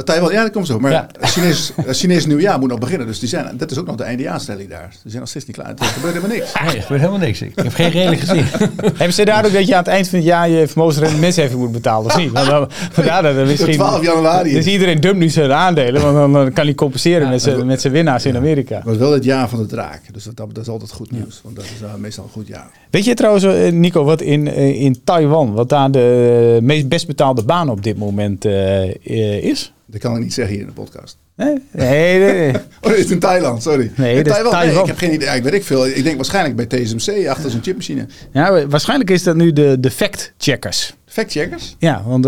[0.03, 0.79] Taiwan, ja, dat komt zo.
[0.79, 1.07] Maar Ja.
[1.21, 4.03] Chinees, eh, Chinees nieuwjaar moet nog beginnen, dus die zijn, dat is ook nog de
[4.03, 4.89] eindejaarstelling daar.
[4.89, 5.69] Die zijn nog steeds niet klaar.
[5.69, 6.53] Er gebeurt helemaal niks.
[6.53, 7.41] Nee, er gebeurt helemaal niks.
[7.41, 8.45] Ik heb geen redelijk gezien.
[8.97, 11.71] Hebben ze daar ook dat je aan het eind van het jaar je vermogensrendementsheffing moet
[11.71, 12.31] betalen, of niet?
[12.31, 12.69] Want dan,
[13.03, 14.53] ja, dan, dan misschien, 12 januari.
[14.53, 17.65] Dus iedereen dumpt nu zijn aandelen, want dan, dan kan hij compenseren Ja, met zijn
[17.65, 18.75] met zijn winnaars in Amerika.
[18.75, 21.39] Het was wel het jaar van de draak, dus dat, dat is altijd goed nieuws.
[21.43, 22.67] Want dat is eh, meestal een goed jaar.
[22.89, 27.43] Weet je trouwens, eh, Nico, wat in, in Taiwan, wat daar de meest best betaalde
[27.43, 29.73] baan op dit moment is?
[29.85, 31.17] Dat kan ik niet zeggen hier in de podcast.
[31.35, 32.51] Nee, nee, nee.
[32.81, 33.91] Oh, dit is in Thailand, sorry.
[33.95, 35.35] Nee, in Taiwan, nee, ik heb geen idee.
[35.35, 35.87] Ik weet ik veel.
[35.87, 38.07] Ik denk waarschijnlijk bij TSMC achter zo'n chipmachine.
[38.31, 40.95] Ja, waarschijnlijk is dat nu de, de fact-checkers.
[41.15, 41.75] Factcheckers?
[41.79, 42.25] Ja, want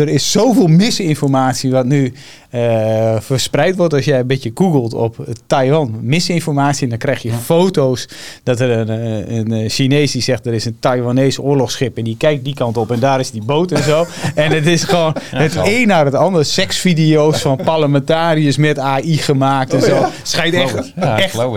[0.00, 2.12] er, is zoveel misinformatie wat nu
[2.50, 3.94] eh, verspreid wordt.
[3.94, 8.08] Als jij een beetje googelt op Taiwan misinformatie, dan krijg je foto's
[8.42, 12.04] dat er een, eh, een, eh, Chinees die zegt er is een Taiwanese oorlogsschip en
[12.04, 14.06] die kijkt die kant op en daar is die boot en zo.
[14.34, 16.44] en het is gewoon het een naar het andere.
[16.44, 19.94] Seksvideo's van parlementariërs met AI gemaakt en Oh, zo.
[19.94, 20.10] ja.
[20.22, 20.92] Schijnt echt,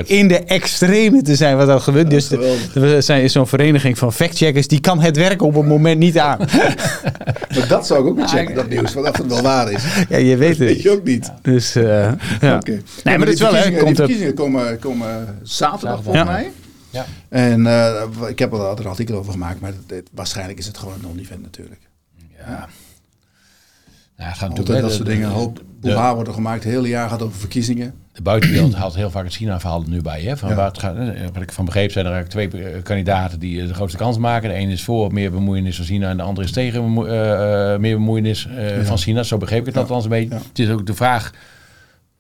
[0.10, 2.10] in de extreme te zijn wat er gebeurt.
[2.10, 2.32] Dus
[2.76, 6.18] er zijn- is zo'n vereniging van factcheckers die kan het werk op het moment niet
[6.20, 6.38] aan.
[7.58, 8.94] Maar dat zou ik ook niet checken, dat nieuws.
[8.94, 9.84] Want of het wel waar is.
[10.10, 10.82] Ja, je weet Weet het.
[10.82, 11.32] je ook niet.
[11.42, 12.12] Dus ja.
[12.36, 12.72] Oké.
[12.72, 16.26] Nee, Ja, maar dat is wel, hè, komt die er- verkiezingen komen, komen zaterdag volgens
[16.26, 16.32] Ja.
[16.32, 16.52] mij.
[16.90, 17.06] Ja.
[17.30, 20.66] En eh, ik heb er al een artikel over gemaakt, maar het- het- waarschijnlijk is
[20.68, 21.82] het gewoon een non-event natuurlijk.
[22.38, 22.68] Ja.
[24.16, 25.28] Het gaat Altijd dat soort de- dingen.
[25.30, 26.64] De- hoop de- boelhaar wordt er gemaakt.
[26.64, 27.94] Het hele jaar gaat over verkiezingen.
[28.14, 30.22] De buitenwereld haalt heel vaak het China-verhaal er nu bij.
[30.22, 30.38] Hè?
[30.38, 30.66] Van Ja.
[30.66, 30.96] het gaat,
[31.34, 34.18] wat ik van begreep zijn er eigenlijk twee eh, kandidaten die eh, de grootste kans
[34.18, 34.50] maken.
[34.50, 37.96] De ene is voor meer bemoeienis van China en de andere is tegen eh, meer
[37.96, 38.84] bemoeienis Ja.
[38.84, 39.24] van China.
[39.24, 39.82] Zo begreep ik het Ja.
[39.82, 40.36] althans een beetje.
[40.36, 41.32] Het is ook de vraag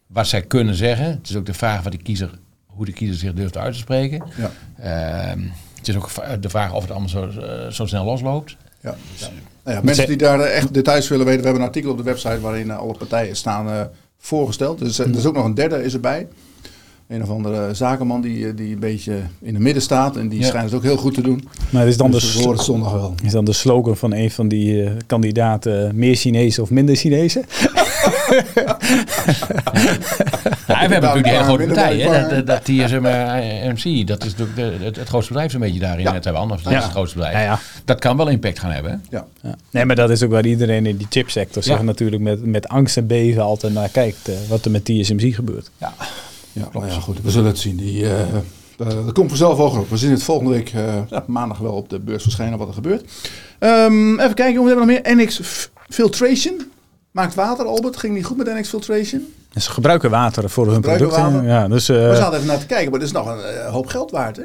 [0.07, 1.05] wat zij kunnen zeggen.
[1.05, 2.29] Het is ook de vraag wat de kiezer,
[2.65, 4.23] hoe de kiezer zich durft uit te spreken.
[4.37, 4.51] Ja.
[4.79, 5.39] Ehm,
[5.77, 6.09] het is ook
[6.41, 7.29] de vraag of het allemaal zo,
[7.71, 8.57] zo snel losloopt.
[8.81, 8.95] Ja.
[9.63, 12.03] Nou ja, mensen die daar echt details willen weten, we hebben een artikel op de
[12.03, 13.89] website waarin alle partijen staan
[14.27, 14.79] voorgesteld.
[14.79, 16.27] Dus eh, er is ook nog een derde is erbij.
[17.07, 20.39] Een of andere zakenman die, eh, die een beetje in het midden staat en die
[20.39, 20.45] Ja.
[20.45, 21.47] schijnt het ook heel goed te doen.
[21.69, 23.13] Maar dat is dan, Dus het de, zondag wel.
[23.23, 27.43] is dan de slogan van een van die eh, kandidaten: meer Chinezen of minder Chinezen?
[30.67, 32.07] Ja, we hebben natuurlijk die hele grote partij, hè?
[32.09, 32.29] blijkbaar.
[32.29, 35.59] Dat, dat, dat TSM eh, MC, dat is natuurlijk de, het, het grootste bedrijf zo'n
[35.61, 36.03] beetje daarin.
[36.05, 36.13] Ja.
[36.13, 36.77] Het hebben anders, dat Ja.
[36.77, 37.37] is het grootste bedrijf.
[37.37, 37.59] Ja, ja.
[37.85, 38.91] Dat kan wel impact gaan hebben.
[38.91, 38.97] hè?
[39.17, 39.25] Ja.
[39.41, 39.55] Ja.
[39.71, 41.73] Nee, maar dat is ook waar iedereen in die chipsector Ja.
[41.75, 44.27] zich natuurlijk met, met angst en beven altijd naar kijkt.
[44.27, 45.69] eh, wat er met TSMC gebeurt.
[45.77, 45.93] Ja.
[46.51, 47.21] Ja, nou ja, goed.
[47.21, 47.75] We zullen het zien.
[47.77, 48.27] Die, eh, eh,
[48.77, 49.89] dat komt vanzelf wel op.
[49.89, 52.73] We zien het volgende week eh, ja, maandag wel op de beurs verschijnen wat er
[52.73, 53.11] gebeurt.
[53.59, 55.25] Ehm, even kijken, jongens, hebben we nog meer?
[55.25, 55.39] NX
[55.89, 56.61] Filtration.
[57.13, 57.97] Maakt water, Albert.
[57.97, 59.33] Ging niet goed met NX Filtration.
[59.59, 61.33] Ze gebruiken water voor hun Gebruiken producten.
[61.33, 61.49] water?
[61.49, 63.71] Ja, dus, eh, we zaten even naar te kijken, maar het is nog een eh,
[63.71, 64.43] hoop geld waard, hè?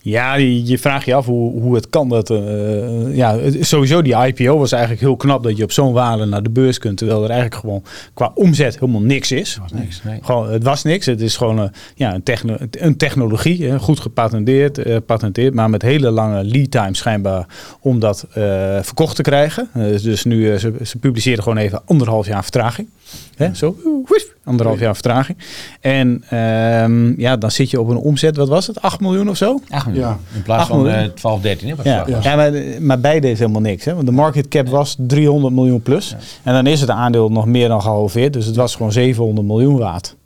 [0.00, 2.08] Ja, je, vraagt je af hoe, hoe het kan.
[2.08, 5.92] Dat, eh, ja, het- sowieso die IPO was eigenlijk heel knap dat je op zo'n
[5.92, 6.96] waarde naar de beurs kunt.
[6.98, 7.82] Terwijl er eigenlijk gewoon
[8.14, 9.58] qua omzet helemaal niks is.
[9.62, 10.02] Was niks.
[10.02, 10.18] Nee.
[10.22, 11.06] Gewoon, het was niks.
[11.06, 15.70] Het is gewoon eh, ja, een, techno- een technologie, hè, goed gepatenteerd, eh, patenteerd, maar
[15.70, 17.46] met hele lange lead time schijnbaar
[17.80, 18.42] om dat eh,
[18.82, 19.68] verkocht te krijgen.
[19.72, 22.88] Eh, dus nu, eh, ze, ze publiceren gewoon even anderhalf jaar vertraging.
[23.36, 25.38] Hè, zo, woef, anderhalf jaar vertraging.
[25.80, 29.36] En ehm, ja, dan zit je op een omzet, wat was het, 8 miljoen of
[29.36, 29.60] zo?
[29.68, 30.04] 8 miljoen.
[30.04, 30.18] Ja.
[30.34, 30.98] In plaats van miljoen.
[30.98, 31.68] eh 12, 13.
[31.68, 32.14] Hè, wat Ja, ja.
[32.16, 32.24] was.
[32.24, 33.84] maar, maar beide is helemaal niks.
[33.84, 33.94] Hè?
[33.94, 36.16] Want de market cap was 300 miljoen plus.
[36.42, 38.32] En dan is het aandeel nog meer dan gehalveerd.
[38.32, 40.16] Dus het was gewoon 700 miljoen waard.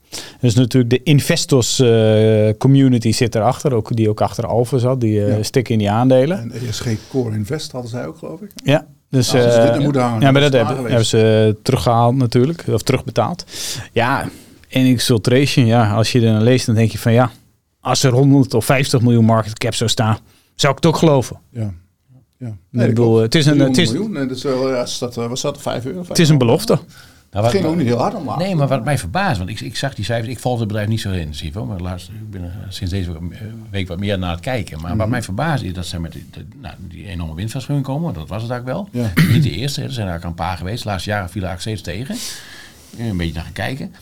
[0.41, 3.73] Dus natuurlijk de investors eh, community zit erachter.
[3.75, 5.01] Ook, die ook achter Alpha zat.
[5.01, 5.43] Die eh Ja.
[5.43, 6.39] stikken in die aandelen.
[6.39, 8.51] En ESG Core Invest hadden zij ook, geloof ik.
[8.65, 8.87] Ja.
[9.11, 12.65] Dus, ze eh, dit in moeten hangen, ja, maar dat hebben, hebben ze teruggehaald natuurlijk.
[12.71, 13.45] Of terugbetaald.
[13.93, 14.29] Ja,
[14.71, 15.67] NX Filtration.
[15.67, 17.31] Ja, als je er dan leest, dan denk je van ja.
[17.81, 20.19] Als er 100 of 50 miljoen market cap zou staan,
[20.55, 21.37] zou ik het ook geloven.
[21.51, 21.73] Ja.
[22.39, 22.47] ja.
[22.73, 24.17] ik bedoel, het is een- het is- miljoen.
[24.17, 26.05] En dat is wel, ja, staat, eh, wat staat er, 5 euro?
[26.09, 26.79] Het is een belofte.
[27.31, 28.39] Nou, Het ging ook niet heel hard omlaag.
[28.39, 30.89] Nee, maar wat mij verbaast, want ik, ik zag die cijfers, ik volg het bedrijf
[30.89, 33.99] niet zo intensief hoor, maar laatst, ik ben er sinds deze week, eh, week wat
[33.99, 34.81] meer naar het kijken.
[34.81, 34.99] Maar Mhm.
[34.99, 38.29] wat mij verbaast is dat ze met die, de- nou, die enorme winstwaarschuwing komen, dat
[38.29, 39.03] was het eigenlijk wel.
[39.03, 39.13] Ja.
[39.33, 41.97] Niet de eerste, er zijn eigenlijk een paar geweest, de laatste jaren vielen eigenlijk steeds
[41.99, 42.17] tegen.
[42.99, 43.95] Eh, Een beetje naar gaan kijken.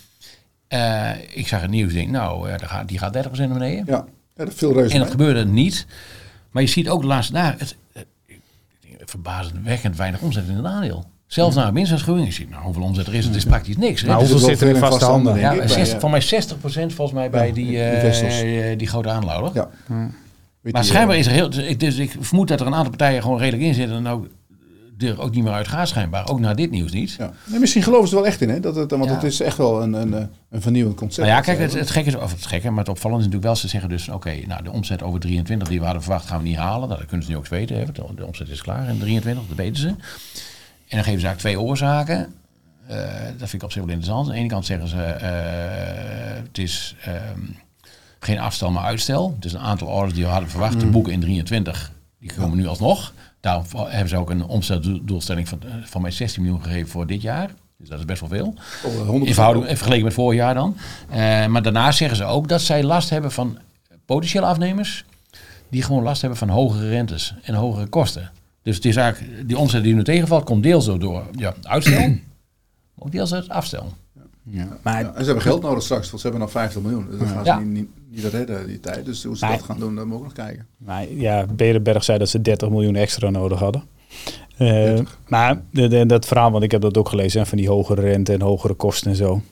[0.69, 3.85] Eh, ik zag het nieuws, denk nou, eh, die gaat 30% naar beneden.
[3.87, 4.05] Ja,
[4.37, 5.87] ja dat viel reuze En dat gebeurde niet.
[6.51, 8.07] Maar je ziet ook de laatste dagen, het, het,
[9.05, 11.05] verbazendwekkend weinig omzet in het aandeel.
[11.27, 14.01] Zelfs na een winstwaarschuwing, je ziet nou, hoeveel omzet er is, het is praktisch niks.
[14.01, 14.09] hè.
[14.09, 15.33] Maar Dus hoeveel het zit er in vaste handen?
[15.35, 16.27] denk ja, ik, bij, 60, van mij 60%
[16.95, 19.51] volgens mij bij Ja, die, die eh, eh, die grote aanlouder.
[19.55, 19.69] Ja.
[20.61, 21.51] Weet Maar schijnbaar eh, is er heel...
[21.51, 23.97] Dus ik, dus ik vermoed dat er een aantal partijen gewoon redelijk in zitten...
[23.97, 24.27] en ook
[24.99, 26.29] er ook niet meer uit gaan schijnbaar.
[26.29, 27.15] Ook na dit nieuws niet.
[27.19, 27.33] Ja.
[27.45, 28.61] Nee, misschien geloven ze er wel echt in, hè?
[28.61, 29.11] Dat het, want Ja.
[29.15, 31.27] het is echt wel een, een, een vernieuwend concept.
[31.27, 32.17] Nou ja, kijk, het, het gekke is...
[32.17, 33.63] Of het gekke, maar het opvallende is natuurlijk wel...
[33.63, 34.09] ze zeggen dus...
[34.09, 36.27] oké, nou de omzet over 23 die we hadden verwacht...
[36.27, 36.89] gaan we niet halen.
[36.89, 37.77] Nou, dat kunnen ze nu ook weten.
[37.77, 37.85] Hè,
[38.15, 39.95] de omzet is klaar in 23, dat weten ze.
[40.89, 42.35] En dan geven ze eigenlijk twee oorzaken.
[42.87, 42.97] Eh,
[43.39, 44.27] dat vind ik op zich wel interessant.
[44.27, 45.03] Aan de ene kant zeggen ze...
[45.03, 46.95] eh, het is...
[47.05, 47.41] ehm,
[48.21, 49.37] geen afstel, maar uitstel.
[49.41, 52.67] Dus een aantal orders die we hadden verwacht te boeken in 23, die komen nu
[52.67, 53.13] alsnog.
[53.41, 57.23] Daarom hebben ze ook een omzetdoelstelling van, eh, van mij 16 miljoen gegeven voor dit
[57.23, 57.51] jaar.
[57.79, 58.55] Dus dat is best wel veel.
[58.85, 60.77] Oh, 100% In verhouding, in vergeleken met vorig jaar dan.
[61.51, 63.59] Maar daarnaast zeggen ze ook dat zij last hebben van
[64.07, 65.05] potentiële afnemers.
[65.69, 68.31] Die gewoon last hebben van hogere rentes en hogere kosten.
[68.65, 72.01] Dus het is eigenlijk, die omzet die nu tegenvalt, komt deels door, door ja, uitstel.
[72.09, 72.19] maar
[72.99, 73.93] ook deels uit afstel.
[74.83, 77.07] Maar Ja, en ze hebben geld nodig straks, want ze hebben nog 50 miljoen.
[77.11, 77.59] Dus dat gaan ze Ja.
[77.59, 79.05] niet, niet, niet redden die tijd.
[79.05, 80.67] Dus hoe ze dat gaan doen, dat moeten we nog kijken.
[80.77, 83.83] Maar ja, Berenberg zei dat ze 30 miljoen extra nodig hadden.
[84.57, 84.99] Eh,
[85.29, 88.01] maar de, de- dat verhaal, want ik heb dat ook gelezen, hè, van die hogere
[88.01, 89.43] rente en hogere kosten en zo.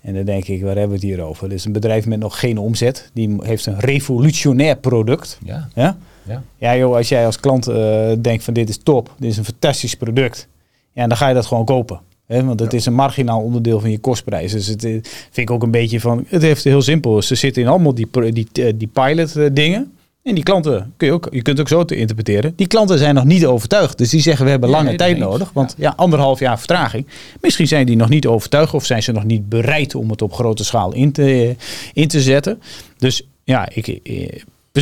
[0.00, 1.48] En dan denk ik, waar hebben we het hier over?
[1.48, 3.10] Dit is een bedrijf met nog geen omzet.
[3.12, 5.38] Die heeft een revolutionair product.
[5.44, 5.96] Ja, Ja,
[6.28, 6.42] ja.
[6.56, 9.44] ja joh, als jij als klant eh, denkt van dit is top, dit is een
[9.44, 10.48] fantastisch product.
[10.92, 12.00] Ja, dan ga je dat gewoon kopen.
[12.26, 12.44] Hè?
[12.44, 12.78] Want het Ja.
[12.78, 14.52] is een marginaal onderdeel van je kostprijs.
[14.52, 14.90] Dus het eh,
[15.30, 17.22] vind ik ook een beetje van, het heeft heel simpel.
[17.22, 19.90] Ze zitten in allemaal die, die, eh, die pilot dingen.
[20.22, 22.52] En die klanten, kun je, ook, je kunt het ook zo te interpreteren.
[22.56, 23.98] Die klanten zijn nog niet overtuigd.
[23.98, 25.50] Dus die zeggen we hebben Ja, lange nee, tijd nodig.
[25.52, 25.92] Want ja.
[25.96, 27.06] anderhalf jaar vertraging.
[27.40, 30.32] Misschien zijn die nog niet overtuigd of zijn ze nog niet bereid om het op
[30.32, 31.56] grote schaal in te,
[31.92, 32.60] in te zetten.
[32.98, 34.00] Dus ja, ik,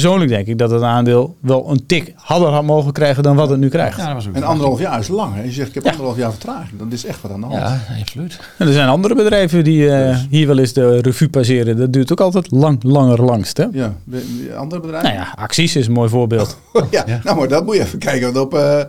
[0.00, 3.48] persoonlijk denk ik dat het aandeel wel een tik hadden had mogen krijgen dan wat
[3.48, 3.96] het nu krijgt.
[3.96, 5.34] Ja, dat was ook En anderhalf jaar is lang.
[5.34, 5.42] Hè?
[5.42, 6.78] Je zegt, ik heb anderhalf jaar vertraging.
[6.78, 7.58] Dat is echt wat aan de hand.
[7.58, 8.38] Ja, absoluut.
[8.58, 10.26] En er zijn andere bedrijven die eh, Dus.
[10.30, 11.76] hier wel eens de revue passeren.
[11.76, 13.56] Dat duurt ook altijd lang, langer langst.
[13.56, 13.66] Hè?
[13.72, 15.10] Ja, de- de andere bedrijven?
[15.10, 16.58] Nou ja, acties is een mooi voorbeeld.
[16.90, 17.04] ja.
[17.24, 18.32] Nou, maar dat moet je even kijken.
[18.32, 18.80] Want op, eh,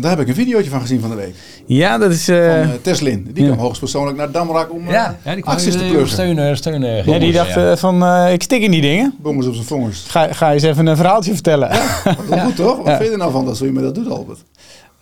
[0.00, 1.34] daar heb ik een videootje van gezien van de week.
[1.66, 2.24] Ja, dat is...
[2.24, 3.30] Van eh, eh, Teslin.
[3.32, 3.50] Die ja.
[3.50, 6.08] kwam hoogstpersoonlijk naar Damrak om eh, ja die acties te pluggen.
[6.08, 6.56] steunen.
[6.56, 7.70] steunen ja, die dacht ja.
[7.70, 9.14] eh, van, eh, ik stik in die dingen.
[9.18, 10.04] Bommers op zijn vongers.
[10.08, 11.68] Ga, ga eens even een verhaaltje vertellen.
[11.68, 12.76] Dat is wel goed toch?
[12.76, 14.38] Wat vind je er nou van dat zo iemand dat doet, Albert?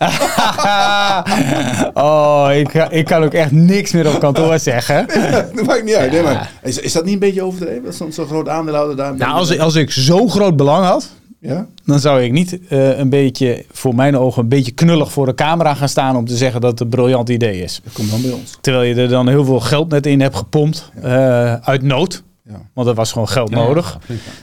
[1.94, 5.06] oh, ik, ga- ik kan ook echt niks meer op kantoor zeggen.
[5.54, 6.12] dat maakt niet uit.
[6.12, 7.82] Nee, maar is, is dat niet een beetje overdreven?
[7.84, 9.16] Dat zo'n zo'n groot aandeelhouder daar...
[9.16, 11.08] Nou, als, ik- als ik zo groot belang had,
[11.42, 11.66] Ja?
[11.84, 15.34] dan zou ik niet eh, een beetje, voor mijn ogen, een beetje knullig voor de
[15.34, 17.80] camera gaan staan om te zeggen dat het een briljant idee is.
[17.84, 18.58] Dat komt dan bij ons.
[18.60, 22.22] Terwijl je er dan heel veel geld net in hebt gepompt, eh, uit nood.
[22.48, 22.60] Ja.
[22.74, 23.98] Want er was gewoon geld Ja, nodig.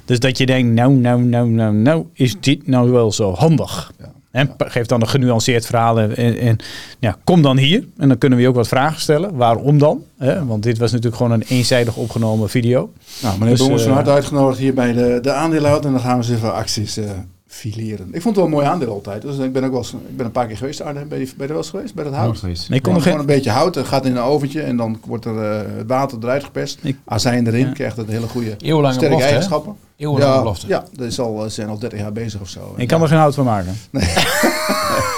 [0.05, 3.91] Dus dat je denkt, nou, nou, nou, nou, nou, is dit nou wel zo handig?
[3.99, 4.11] Ja.
[4.31, 5.99] En geef dan een genuanceerd verhaal.
[5.99, 6.57] En, en, en,
[6.99, 7.83] ja, kom dan hier.
[7.97, 9.35] En dan kunnen we je ook wat vragen stellen.
[9.35, 10.03] Waarom dan?
[10.17, 10.45] Hè?
[10.45, 12.91] Want dit was natuurlijk gewoon een eenzijdig opgenomen video.
[13.21, 15.85] Nou, meneer Dus, Bommers van eh, harte uitgenodigd hier bij de, de aandeelhouder.
[15.85, 17.09] En dan gaan we eens even acties eh,
[17.51, 18.07] fileren.
[18.11, 19.21] Ik vond het wel een mooi aandeel altijd.
[19.21, 21.07] Dus ik ben ook wel eens, ik ben een paar keer geweest, Arnhem.
[21.07, 21.93] Ben je, ben je er wel eens geweest?
[21.93, 22.41] Bij dat hout?
[22.41, 24.77] Nee, ik kon er Gewoon geen, een beetje hout, het gaat in een oventje en
[24.77, 26.79] dan wordt er eh, het water eruit geperst.
[26.81, 27.71] Ik- Azijn erin, Ja.
[27.71, 29.31] krijgt het hele goede Eeuwenlange sterke belofte, hè?
[29.33, 29.75] eigenschappen.
[29.97, 30.67] Eeuwenlange Ja, belofte.
[30.67, 32.73] ja, dat is al, ze zijn al 30 jaar bezig of zo.
[32.77, 33.77] ik kan er geen hout van maken.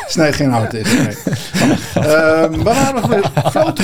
[0.08, 0.84] Snijd geen hout in.
[0.84, 1.16] Nee.
[1.94, 2.54] Ehm?
[3.50, 3.78] Flow.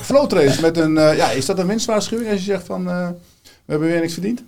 [0.00, 3.08] Flow met een, eh, ja, is dat een winstwaarschuwing als je zegt van, eh,
[3.44, 4.42] we hebben weer niks verdiend?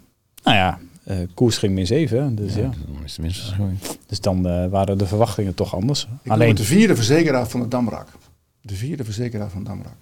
[0.44, 2.22] Nou ja, eh, koers ging min 7.
[2.22, 2.34] Hè?
[2.34, 2.60] Dus, ja.
[2.62, 6.08] Dan is tenminste gewoon- dus dan eh, waren de verwachtingen toch anders.
[6.22, 8.08] Ik Alleen, het de vierde verzekeraar van de Damrak.
[8.60, 9.92] De vierde verzekeraar van Damrak.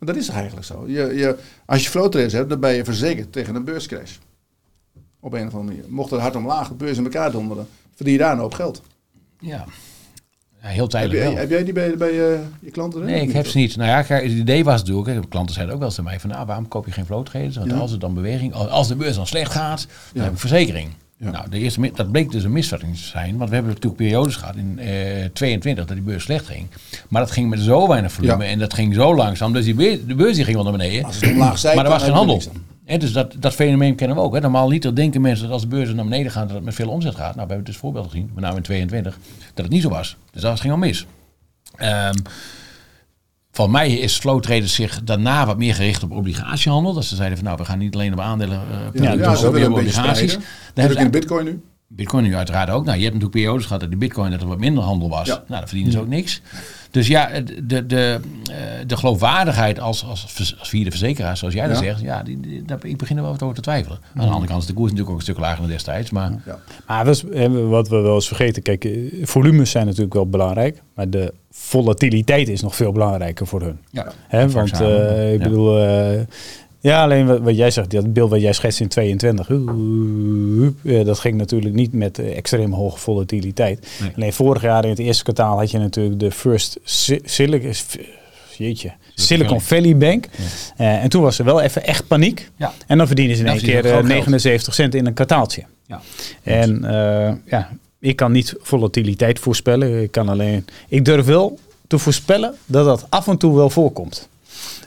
[0.00, 0.84] En Dat is toch eigenlijk zo.
[0.88, 4.16] Je, je, als je flow trades hebt, dan ben je verzekerd tegen een beurscrash.
[5.20, 5.84] Op een of andere manier.
[5.92, 8.82] Mocht het hard omlaag, de beurs in elkaar donderen, verdien je daar een hoop geld.
[9.40, 9.64] Ja.
[10.60, 13.04] Heel Heb tijdelijk jij, heb jij die bij, bij eh, je klanten?
[13.04, 13.76] Nee, ik heb ze niet.
[13.76, 16.30] Nou ja, het idee was natuurlijk, hè, klanten zeiden ook wel eens tegen mij van,
[16.30, 17.56] nou, waarom koop je geen flow traders?
[17.56, 17.76] Want Ja.
[17.76, 20.22] als het dan beweging, als- de beurs dan slecht gaat, dan Ja.
[20.22, 20.88] heb ik verzekering.
[21.16, 21.30] Ja.
[21.30, 24.36] Nou, de eerste, dat bleek dus een misvatting te zijn, want we hebben natuurlijk periodes
[24.36, 26.66] gehad in eh 22 dat die beurs slecht ging.
[27.08, 29.98] Maar dat ging met zo weinig volume en dat ging zo langzaam, dus die beurs,
[30.06, 31.04] de beurs die ging wel naar beneden.
[31.04, 32.42] Als het omlaag zijt, maar er was geen handel.
[32.98, 34.34] Dus dat, dat fenomeen kennen we ook.
[34.34, 34.40] Hè.
[34.40, 36.88] Normaal niet denken mensen dat als de beurzen naar beneden gaan, dat het met veel
[36.88, 37.34] omzet gaat.
[37.34, 39.18] Nou, we hebben dus voorbeelden gezien, met name in 22,
[39.54, 40.16] dat het niet zo was.
[40.30, 41.06] Dus dat ging al mis.
[41.76, 42.14] Ehm
[43.52, 46.92] van mij is flow traders zich daarna wat meer gericht op obligatiehandel.
[46.92, 48.60] Dat ze zeiden van nou, we gaan niet alleen op aandelen
[48.94, 50.32] uh, Ja, ja, ook op obligaties.
[50.32, 51.62] Dat heb hebben ik in bitcoin nu.
[51.86, 52.84] Bitcoin nu uiteraard ook.
[52.84, 55.26] Nou, je hebt natuurlijk periodes gehad dat de Bitcoin dat er wat minder handel was.
[55.26, 55.34] Ja.
[55.34, 56.40] Nou, dan verdienen ze ook niks.
[56.90, 57.30] Dus ja,
[57.62, 60.22] de, de, eh, de geloofwaardigheid als, als,
[60.58, 61.82] als vierde verzekeraar, zoals jij dat Ja.
[61.82, 63.98] zegt, ja, die, die- daar, ik begin er wel wat over te twijfelen.
[64.16, 66.10] Aan de andere kant is de koers natuurlijk ook een stuk lager dan destijds.
[66.10, 66.58] Maar Ja.
[66.86, 70.26] Maar dat is, hè, wat we wel eens vergeten, kijk, eh, volumes zijn natuurlijk wel
[70.28, 73.78] belangrijk, maar de volatiliteit is nog veel belangrijker voor hun.
[73.90, 74.12] ja,
[74.48, 76.20] want eh, ik bedoel, eh,
[76.80, 79.48] ja, alleen wat, wat jij zegt, dat beeld wat jij schetst in 22,
[80.84, 83.88] eh, dat ging natuurlijk niet met eh, extreem hoge volatiliteit.
[84.00, 84.10] Nee.
[84.16, 87.72] Alleen vorig jaar in het eerste kwartaal had je natuurlijk de First Si- Silicon,
[88.56, 90.26] jeetje, Silicon Valley Bank.
[90.76, 92.50] Eh, en toen was er wel even echt paniek.
[92.56, 92.72] Ja.
[92.86, 94.06] En dan verdienen ze in één keer ze eh, groot geld.
[94.06, 95.62] 79 cent in een kwartaaltje.
[95.86, 96.00] Ja.
[96.42, 96.80] En
[97.46, 100.02] ja, ik kan niet volatiliteit voorspellen.
[100.02, 100.66] Ik kan alleen.
[100.88, 104.28] Ik durf wel te voorspellen dat dat af en toe wel voorkomt.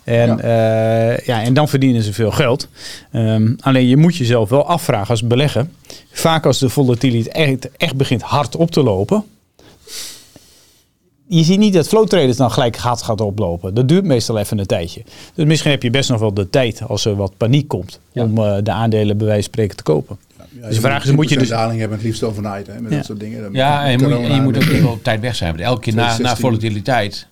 [0.03, 1.17] En, ja.
[1.25, 2.67] ja, en dan verdienen ze veel geld.
[3.11, 5.67] Ehm, alleen je moet jezelf wel afvragen als belegger.
[6.11, 9.23] Vaak als de volatiliteit echt, echt begint hard op te lopen.
[11.27, 13.73] Je ziet niet dat flow traders dan gelijk gaat, gaat oplopen.
[13.73, 15.01] Dat duurt meestal even een tijdje.
[15.33, 17.99] Dus misschien heb je best nog wel de tijd als er wat paniek komt.
[18.11, 18.23] Ja.
[18.23, 20.17] Om eh, de aandelen bij wijze van spreken te kopen.
[20.37, 22.81] Ja, Dus de vraag is, moet je 10% dus- daling hebben het liefst overnight, hè,
[22.81, 22.97] met Ja.
[22.97, 23.41] dat soort dingen.
[23.41, 25.51] Dan Ja, en je moet, corona, en je moet ook even op tijd weg zijn.
[25.51, 26.49] Want elke keer na, na 2016.
[26.49, 27.27] volatiliteit,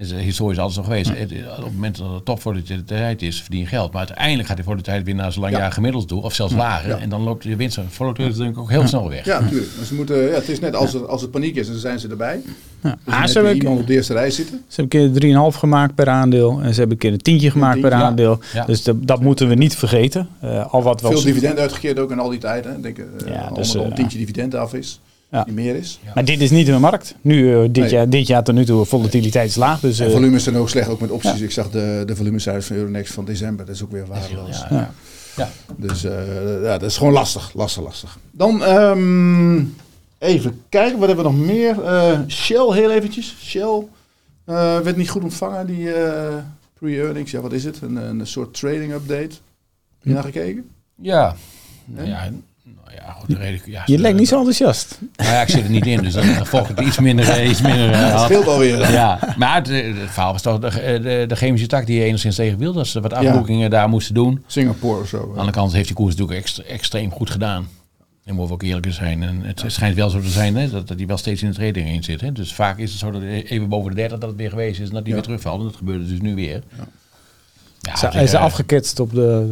[0.00, 1.10] is eh, historisch altijd zo geweest.
[1.18, 3.92] Het- Op het moment dat er topvolatiliteit is, verdien je geld.
[3.92, 5.60] Maar uiteindelijk gaat die volatiliteit weer naar zo'n lang Ja.
[5.60, 6.22] jaar gemiddeld toe.
[6.22, 6.88] Of zelfs lager.
[6.90, 6.98] Ja.
[6.98, 9.24] En dan loopt je winst volatiliteit denk ik ook heel snel weg.
[9.24, 9.70] Ja, natuurlijk.
[9.76, 11.98] Maar ze moeten, ja, het is net als, er, als er paniek is, dan zijn
[11.98, 12.40] ze erbij.
[12.82, 12.98] Ja.
[13.04, 14.62] Dus Ah, dan ze hebben, iemand op de eerste rij zitten.
[14.68, 15.20] ze hebben een keer
[15.52, 16.60] 3,5 gemaakt per aandeel.
[16.62, 18.38] En ze hebben een keer een tientje gemaakt per tientje, aandeel.
[18.52, 18.64] Ja.
[18.64, 20.28] Dus dat, dat moeten we niet vergeten.
[20.40, 22.64] Eh, al wat wel Veel dividend uitgekeerd ook in al die tijd.
[22.64, 22.74] Hè.
[22.76, 25.00] Ik Denk, eh Ja, dus, eh, een tientje dividend af is.
[25.30, 25.44] Ja.
[25.44, 26.00] Die meer is.
[26.14, 27.14] Maar dit is niet de markt.
[27.20, 27.90] Nu, eh, dit, Nee.
[27.90, 29.80] jaar, dit jaar tot nu toe, volatiliteit is laag.
[29.80, 31.38] Dus, En eh, volumes zijn ook slecht, ook met opties.
[31.38, 31.44] Ja.
[31.44, 33.66] Ik zag de, de volumecijfers van Euronext van december.
[33.66, 34.58] Dat is ook weer waardeloos.
[34.58, 34.76] Ja, Ja.
[34.76, 34.90] ja.
[35.36, 35.48] Ja.
[35.76, 38.18] Dus eh, ja, dat is gewoon lastig, lastig, lastig.
[38.30, 39.64] Dan ehm,
[40.18, 41.82] even kijken, wat hebben we nog meer?
[41.84, 43.36] Eh, Shell, heel eventjes.
[43.40, 43.86] Shell
[44.44, 46.34] eh, werd niet goed ontvangen, die eh,
[46.78, 47.30] pre-earnings.
[47.30, 47.80] Ja, wat is het?
[47.82, 49.20] Een, een soort trading update.
[49.98, 50.68] Heb je naar gekeken?
[50.94, 51.36] Ja.
[51.96, 52.30] Ja,
[52.76, 54.98] Nou ja, goed, redelijk, ja, Je lijkt niet zo enthousiast.
[55.16, 57.28] Nou ja, ik zit er niet in, dus dan, dan volg ik het iets minder.
[57.28, 58.92] eh, Iets minder eh, Dat scheelt alweer.
[58.92, 62.04] Ja, maar het, eh, het verhaal was toch de, de, de chemische tak die je
[62.04, 62.78] enigszins tegen wilde.
[62.78, 64.44] Dat ze wat afboekingen daar moesten doen.
[64.46, 65.16] Singapore of zo.
[65.18, 67.68] Aan de andere kant heeft die koers natuurlijk extre- extreem goed gedaan.
[68.24, 69.22] En mogen we ook eerlijk zijn.
[69.22, 71.54] En het schijnt wel zo te zijn hè, dat, dat die wel steeds in de
[71.54, 72.20] trading in zit.
[72.20, 72.32] Hè.
[72.32, 74.88] Dus vaak is het zo dat even boven de 30 dat het weer geweest is
[74.88, 75.14] en dat die Ja.
[75.14, 75.58] weer terugvalt.
[75.60, 76.62] En dat gebeurde dus nu weer.
[77.80, 79.50] Ja, Hij is afgeketst op de...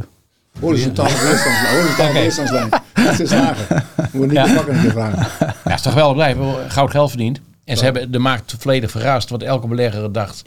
[0.60, 1.74] Horizontale weerstandslijn.
[1.76, 2.18] Horizontale Oké.
[2.20, 2.68] weerstandslijn.
[2.94, 3.84] Dat is lager.
[4.12, 4.46] Moet niet Ja.
[4.46, 5.54] de pakken een keer vragen.
[5.64, 7.40] Ja, is toch wel blijven goud geld verdiend.
[7.64, 9.28] En ze hebben de markt volledig verrast.
[9.30, 10.42] Want elke belegger dacht,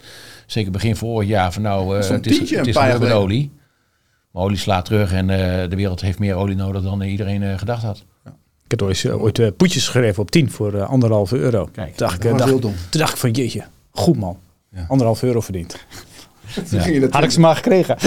[0.46, 2.98] zeker begin vorig jaar, van nou, eh, Zo'n het is, tientje het een is jaar
[3.00, 3.50] met olie.
[4.30, 7.58] Maar olie slaat terug en eh, de wereld heeft meer olie nodig dan iedereen eh,
[7.58, 8.04] gedacht had.
[8.68, 11.68] Ik had ooit, ooit poetjes geschreven op 10 voor anderhalve euro.
[11.72, 14.36] Kijk, toen, dacht dat dacht, toen dacht ik van jeetje, goed man.
[14.74, 14.84] Ja.
[14.88, 15.76] Anderhalf euro verdiend.
[16.70, 17.96] Toen ging je dat Had ik ze maar gekregen.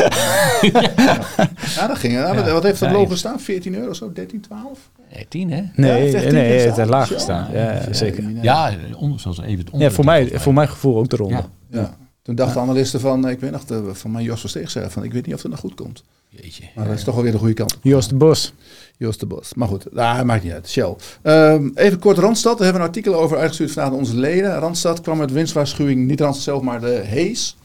[1.76, 2.14] Ja, dat ging.
[2.14, 2.62] Ja, wat- Ja.
[2.62, 3.40] Heeft dat Ja, logo staan?
[3.40, 4.12] 14 euro zo?
[4.14, 4.80] 13, 12?
[5.14, 5.58] Nee, tien hè?
[5.58, 7.48] Ja, Nee, het heeft echt nee, het heeft laag gestaan.
[7.54, 8.24] Ja, zeker.
[8.42, 9.88] Ja, onder, zoals even het onder.
[9.88, 11.38] Ja, voor mij, voor mijn gevoel ook eronder.
[11.70, 11.80] Ja.
[11.80, 11.98] Ja.
[12.22, 15.14] Toen dachten analisten van, ik weet nog, de- van mijn Jos Versteeg zei van, ik
[15.14, 16.04] weet niet of het nog goed komt.
[16.30, 16.64] Jeetje.
[16.76, 17.78] Maar dat is toch alweer de goede kant.
[17.82, 18.54] Joost de Bos.
[18.98, 19.54] Joost de Bos.
[19.54, 20.70] Maar goed, ah, maakt niet uit.
[20.70, 20.96] Shell.
[21.22, 22.58] Ehm, even kort Randstad.
[22.58, 24.60] Daar hebben we een artikel over uitgestuurd vandaag aan onze leden.
[24.60, 27.58] Randstad kwam met winstwaarschuwing, niet Randstad zelf, maar de Hees.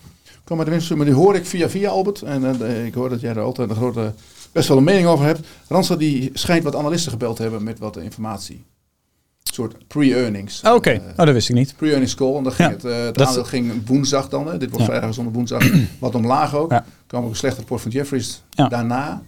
[0.50, 2.22] Kwam de winstwaarschuwing, maar die hoor ik via via Albert.
[2.22, 4.12] En eh, ik hoor dat jij er altijd een grote,
[4.52, 5.40] best wel een mening over hebt.
[5.68, 8.54] Randstad die schijnt wat analisten gebeld te hebben met wat informatie.
[8.54, 10.62] Een soort pre-earnings.
[10.62, 11.74] Ah, Oké, Eh, oh, dat wist ik niet.
[11.76, 12.34] Pre-earnings call.
[12.36, 14.46] En dan ging Ja, het, eh, het dat- aandeel ging woensdag dan.
[14.46, 14.58] Hè.
[14.58, 14.90] Dit wordt Ja.
[14.90, 15.62] vrijdag zonder woensdag.
[15.98, 16.70] wat omlaag ook.
[16.70, 16.84] Ja.
[17.06, 19.22] kwam ook een slecht rapport van Jeffries daarna.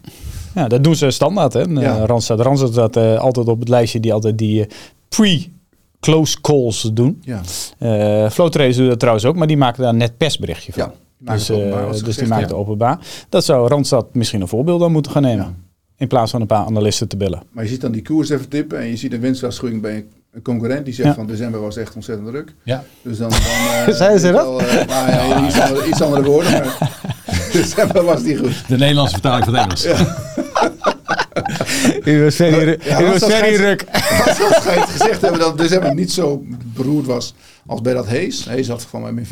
[0.55, 1.61] Ja, dat doen ze standaard, hè?
[1.61, 2.07] Ja.
[2.07, 2.41] Randstad.
[2.41, 4.71] Randstad staat altijd op het lijstje die altijd die eh,
[5.09, 7.23] pre-close calls doen.
[7.25, 7.41] Ja.
[8.31, 10.83] Floatrace doet dat trouwens ook, maar die maken daar net persberichtje van.
[10.83, 10.93] Ja,
[11.25, 12.99] dus eh, dus die maakt het openbaar.
[13.29, 15.45] Dat zou Randstad misschien een voorbeeld aan moeten gaan nemen.
[15.45, 15.55] Ja.
[15.97, 17.43] In plaats van een paar analisten te bellen.
[17.51, 20.43] Maar je ziet dan die koers even tippen en je ziet een winstwaarschuwing bij een
[20.43, 21.15] concurrent die zegt Ja.
[21.15, 22.55] van december was echt ontzettend druk.
[22.63, 22.85] Ja.
[23.03, 23.31] Dus dan...
[23.31, 24.61] dan eh, Zeiden ze dat?
[24.61, 26.91] eh, nou ja, iets, andere, iets andere woorden, maar
[27.53, 28.69] december was die goed.
[28.69, 30.01] De Nederlandse vertaling van het Engels.
[32.05, 33.85] U was very, Ja, was very ruk.
[34.27, 37.35] Als dat schijnt gezegd hebben dat december niet zo beroerd was
[37.67, 38.45] als bij dat Hees.
[38.45, 39.29] Hees had van mij min 15%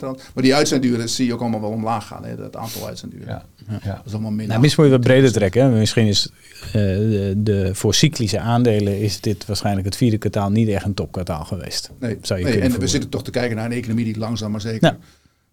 [0.00, 0.16] aan.
[0.34, 2.24] Maar die uitzenduren zie je ook allemaal wel omlaag gaan.
[2.24, 2.30] Hè?
[2.42, 3.26] Het aantal uitzenduren.
[3.28, 3.44] Ja.
[3.82, 3.94] Ja.
[3.94, 4.48] Dat is allemaal minder.
[4.48, 5.62] Nou, misschien moet je wat breder trekken.
[5.62, 5.78] Hè.
[5.78, 6.30] Misschien is
[6.66, 10.94] eh, de, de, voor cyclische aandelen is dit waarschijnlijk het vierde kwartaal niet echt een
[10.94, 11.90] topkwartaal geweest.
[12.00, 14.18] nee, zou je nee, kunnen en we zitten toch te kijken naar een economie die
[14.18, 14.98] langzaam maar zeker Ja.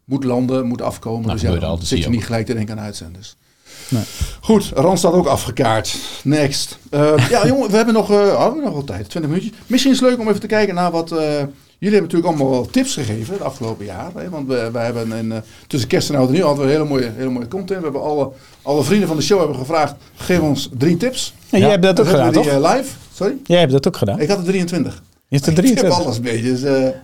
[0.05, 1.21] moet landen, moet afkomen.
[1.21, 3.35] Nou, dus ja, gebeurt dan altijd, zit je niet gelijk te denken aan uitzenders.
[3.89, 4.03] Nee.
[4.41, 5.97] Goed, Randstad ook afgekaart.
[6.23, 6.77] Next.
[6.89, 9.57] Eh, ja, jongen, we hebben nog, oh, we hebben nog wel tijd, 20 minuutjes.
[9.67, 11.11] Misschien is het leuk om even te kijken naar wat.
[11.11, 11.17] eh,
[11.79, 14.11] jullie hebben natuurlijk allemaal wel tips gegeven het afgelopen jaar.
[14.15, 14.29] Hè?
[14.29, 17.29] Want we, wij hebben tussen kerst en oud en nieuw hadden we hele mooie, hele
[17.29, 17.77] mooie content.
[17.79, 18.31] We hebben alle,
[18.61, 21.33] alle vrienden van de show hebben gevraagd: geef ons drie tips.
[21.49, 22.45] En jij hebt dat ook gedaan, toch?
[22.45, 22.89] live.
[23.13, 23.35] Sorry?
[23.45, 24.19] Jij hebt dat ook gedaan.
[24.19, 25.01] Ik had er 23.
[25.27, 26.05] Je hebt er Ik tip 23.
[26.05, 26.51] alles beetje.
[26.51, 26.61] Dus,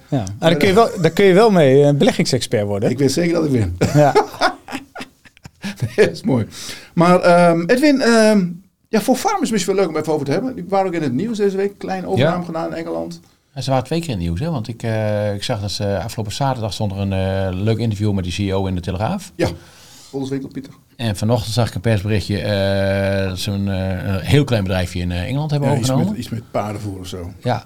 [0.10, 0.20] Ja.
[0.20, 2.90] Ah, daar, kun je wel, daar kun je wel mee een beleggingsexpert worden.
[2.90, 3.78] ik weet zeker dat ik win.
[3.94, 4.14] Ja.
[5.96, 6.46] dat is mooi.
[6.94, 8.46] Maar ehm, Edwin, ehm,
[8.88, 10.56] ja, voor farmers misschien wel leuk om even over te hebben.
[10.56, 11.78] Die waren ook in het nieuws deze week.
[11.78, 12.44] Kleine overname Ja.
[12.46, 13.20] gedaan in Engeland.
[13.54, 14.50] En ze waren twee keer in het nieuws, hè?
[14.50, 18.12] want ik, eh, ik zag dat ze afgelopen zaterdag stond er een eh, leuk interview
[18.14, 19.32] met die CEO in de Telegraaf.
[19.36, 19.48] Ja,
[20.10, 20.74] Volkswinkel Pieter.
[20.96, 25.12] En vanochtend zag ik een persberichtje eh, dat ze een, eh, heel klein bedrijfje in
[25.12, 26.12] eh, Engeland hebben Ja, iets, overgenomen.
[26.18, 27.32] met, iets met paardenvoer of zo.
[27.44, 27.66] Ja.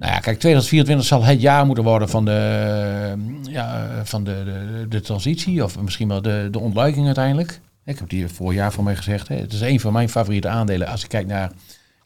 [0.00, 4.86] Nou ja, kijk, 2024 zal het jaar moeten worden van de, ja, van de, de,
[4.88, 5.64] de transitie.
[5.64, 7.60] Of misschien wel de, de ontluiking uiteindelijk.
[7.84, 9.28] Ik heb hier vorig jaar voor mij gezegd.
[9.28, 9.36] Hè.
[9.36, 11.52] Het is een van mijn favoriete aandelen als ik kijk naar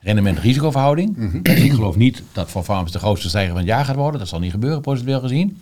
[0.01, 1.17] rendement-risicoverhouding.
[1.17, 1.37] Mhm.
[1.43, 4.21] Ik geloof niet dat voor farmers de grootste stijger van het jaar gaat worden.
[4.21, 5.61] Dat zal niet gebeuren, procedureel gezien.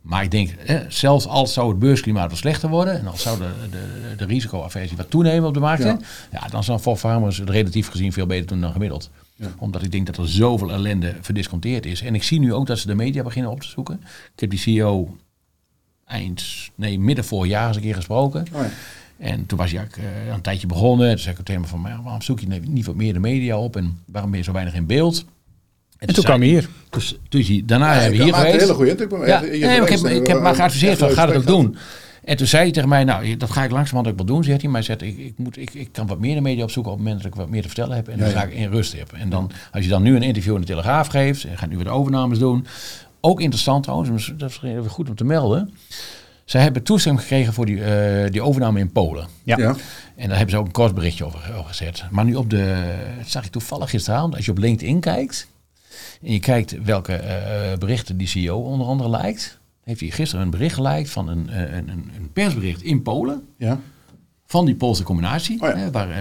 [0.00, 2.98] Maar ik denk, hè, zelfs als zou het beursklimaat wat slechter worden...
[2.98, 5.82] en als zou de, de, de risicoaversie wat toenemen op de markt...
[5.82, 5.98] Ja.
[6.32, 6.48] Ja.
[6.50, 9.10] dan zal voor farmers het relatief gezien veel beter doen dan gemiddeld.
[9.40, 9.46] Ja.
[9.58, 12.02] Omdat ik denk dat er zoveel ellende verdisconteerd is.
[12.02, 14.00] En ik zie nu ook dat ze de media beginnen op te zoeken.
[14.34, 15.16] Ik heb die CEO
[16.06, 16.42] eind,
[16.74, 18.46] nee, midden vorig jaar eens een keer gesproken.
[18.52, 18.70] Oh ja.
[19.18, 21.08] En toen was hij ook, eh, een tijdje begonnen.
[21.08, 23.58] Toen zei ik het thema van, maar waarom zoek je niet wat meer de media
[23.58, 23.76] op?
[23.76, 25.24] En waarom ben je zo weinig in beeld?
[25.98, 26.68] En toen kwam hij hier.
[26.90, 28.78] Dus, dus hij- daarna Ja, hebben we hier maakte een geweest.
[28.78, 29.26] hele goede indruk.
[29.28, 31.46] Ja, nee, maar ik heb, geweest, ik heb maar geadviseerd van, een ga het ook
[31.46, 31.76] doen.
[32.24, 34.60] En toen zei hij tegen mij, nou, dat ga ik langzamerhand ook wel doen, zegt
[34.60, 34.70] hij.
[34.70, 36.98] Maar hij zegt, ik, ik, moet, ik, ik kan wat meer de media opzoeken op
[36.98, 38.08] het moment dat ik wat meer te vertellen heb.
[38.08, 38.40] En dan Ja, ja.
[38.40, 39.12] ga ik in rust heb.
[39.12, 41.76] En dan, als je dan nu een interview in de Telegraaf geeft, en gaat nu
[41.76, 42.66] weer de overnames doen.
[43.20, 45.74] Ook interessant trouwens, dat is even goed om te melden.
[46.44, 49.26] Zij hebben toestemming gekregen voor die, eh, die overname in Polen.
[49.44, 49.56] Ja.
[49.58, 49.74] Ja.
[50.16, 52.04] En daar hebben ze ook een kort berichtje over, over gezet.
[52.10, 55.48] Maar nu op de, dat zag ik toevallig gisteravond, als je op LinkedIn kijkt
[56.22, 59.59] en je kijkt welke eh, berichten die CEO onder andere lijkt,
[59.90, 63.42] heeft hij gisteren een bericht geliked van een, eh, een, een, een persbericht in Polen
[63.56, 63.80] Ja.
[64.50, 65.76] Van die Poolse combinatie, Oh ja.
[65.76, 66.14] hè, waar uh,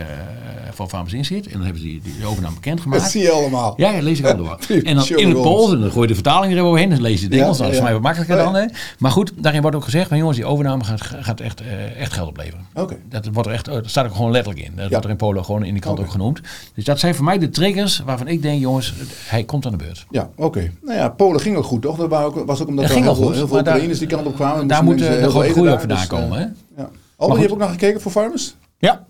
[0.73, 1.45] Van Farmers in zit.
[1.45, 3.01] En dan hebben ze die, die overname bekendgemaakt.
[3.01, 3.73] Dat zie je allemaal.
[3.77, 4.57] Ja, lees ik al door.
[4.83, 5.41] En dan in het.
[5.41, 7.57] Pools, en dan gooi je de vertaling er overheen, dan lees je het Ja, Engels.
[7.57, 7.89] Nou, dat is ja.
[7.89, 8.43] voor mij wat makkelijker Ja.
[8.43, 8.55] dan.
[8.61, 8.65] Hè.
[8.99, 12.13] Maar goed, daarin wordt ook gezegd, maar jongens, die overname gaat, gaat echt, eh, echt
[12.13, 12.65] geld opleveren.
[12.73, 12.97] Oké.
[13.09, 14.71] Dat, wordt er echt, dat staat ook gewoon letterlijk in.
[14.75, 14.89] Dat Ja.
[14.89, 16.41] wordt er in Polen gewoon in die kant ook genoemd.
[16.75, 18.93] Dus dat zijn voor mij de triggers waarvan ik denk, jongens,
[19.25, 20.05] hij komt aan de beurt.
[20.09, 20.71] Ja, oké.
[20.81, 21.97] Nou ja, Polen ging ook goed, toch?
[21.97, 24.25] Dat was ook, was ook omdat Dat er ging heel heel veel Oekraïners die kant
[24.27, 24.67] op kwamen.
[24.67, 26.37] Daar Moesten moet mensen de grote groei daar, vandaan dus, komen.
[26.39, 26.81] eh, Hè?
[26.81, 26.89] Ja.
[27.19, 27.49] Albert, je goed.
[27.49, 28.55] hebt ook nog gekeken voor Farmers?
[28.77, 29.05] Ja,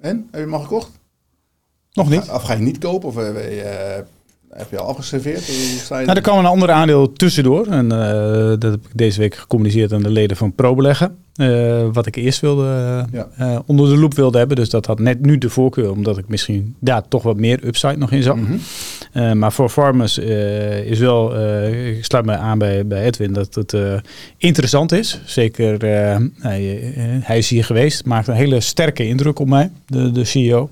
[0.00, 0.16] En?
[0.16, 0.90] Heb je hem al gekocht?
[1.92, 2.30] nog niet.
[2.30, 3.08] Of ga je niet kopen?
[3.08, 4.04] Of eh, eh,
[4.50, 5.46] heb je al afgeserveerd?
[5.46, 7.66] Je Nou, er kwam een ander aandeel tussendoor.
[7.66, 11.24] En eh, dat heb ik deze week gecommuniceerd aan de leden van ProBeleggen.
[11.36, 12.66] Eh, wat ik eerst wilde,
[13.12, 13.62] eh, Ja.
[13.66, 14.56] onder de loep wilde hebben.
[14.56, 17.96] Dus dat had net nu de voorkeur, omdat ik misschien daar toch wat meer upside
[17.96, 18.36] nog in zag.
[18.36, 18.56] Mhm.
[19.12, 21.34] Eh, maar voor farmers is wel,
[21.68, 23.76] ik sluit me aan bij, bij Edwin, dat het
[24.36, 25.20] interessant is.
[25.24, 25.82] Zeker,
[26.38, 30.70] hij, hij is hier geweest, maakt een hele sterke indruk op mij, de, de CEO.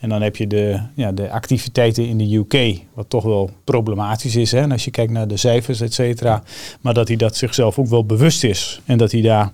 [0.00, 4.36] En dan heb je de, ja, de activiteiten in de UK, wat toch wel problematisch
[4.36, 4.52] is.
[4.52, 4.58] Hè?
[4.60, 6.42] En als je kijkt naar de cijfers, et cetera.
[6.80, 8.80] Maar dat hij dat zichzelf ook wel bewust is.
[8.84, 9.52] En dat hij daar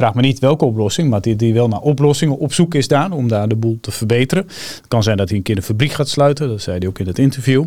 [0.00, 3.12] Vraag me niet welke oplossing, maar die, die wel naar oplossingen op zoek is daar
[3.12, 4.44] om daar de boel te verbeteren.
[4.46, 6.98] Het kan zijn dat hij een keer de fabriek gaat sluiten, dat zei hij ook
[6.98, 7.64] in het interview.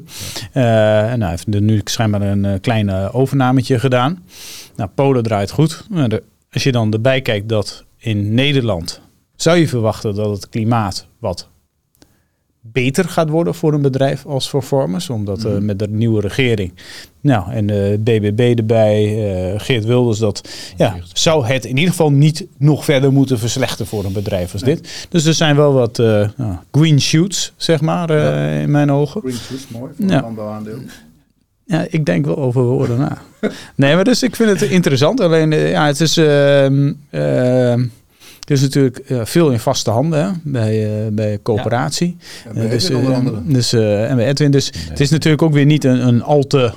[0.51, 4.23] Eh, en hij heeft er nu schijnbaar een eh, klein overnametje gedaan.
[4.75, 5.85] Nou, Polen draait goed.
[5.89, 6.19] Nou,
[6.51, 9.01] als je dan erbij kijkt dat in Nederland
[9.35, 11.49] zou je verwachten dat het klimaat wat
[12.65, 15.09] beter gaat worden voor een bedrijf als voor Farmers.
[15.09, 16.73] Omdat eh, met de nieuwe regering,
[17.21, 19.03] nou en de BBB erbij,
[19.53, 23.87] eh, Geert Wilders, dat ja, zou het in ieder geval niet nog verder moeten verslechteren
[23.87, 25.07] voor een bedrijf als dit.
[25.09, 29.21] Dus er zijn wel wat eh, nou, green shoots, zeg maar, eh, in mijn ogen.
[29.21, 29.91] Green Shoots, mooi.
[29.97, 30.23] Voor Ja.
[30.65, 30.89] een.
[31.65, 33.17] Ja, ik denk wel over woorden na.
[33.75, 35.19] Nee, maar dus ik vind het interessant.
[35.19, 36.93] Alleen, eh, ja, het is, ehm,
[38.43, 42.17] het is natuurlijk eh, veel in vaste handen hè, bij, eh, bij coöperatie.
[42.45, 43.41] En bij Eh, dus, Edwin onder andere.
[43.45, 44.51] dus, en bij Edwin.
[44.51, 46.71] Dus het is natuurlijk ook weer niet een, een al te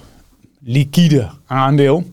[0.64, 2.04] liquide aandeel.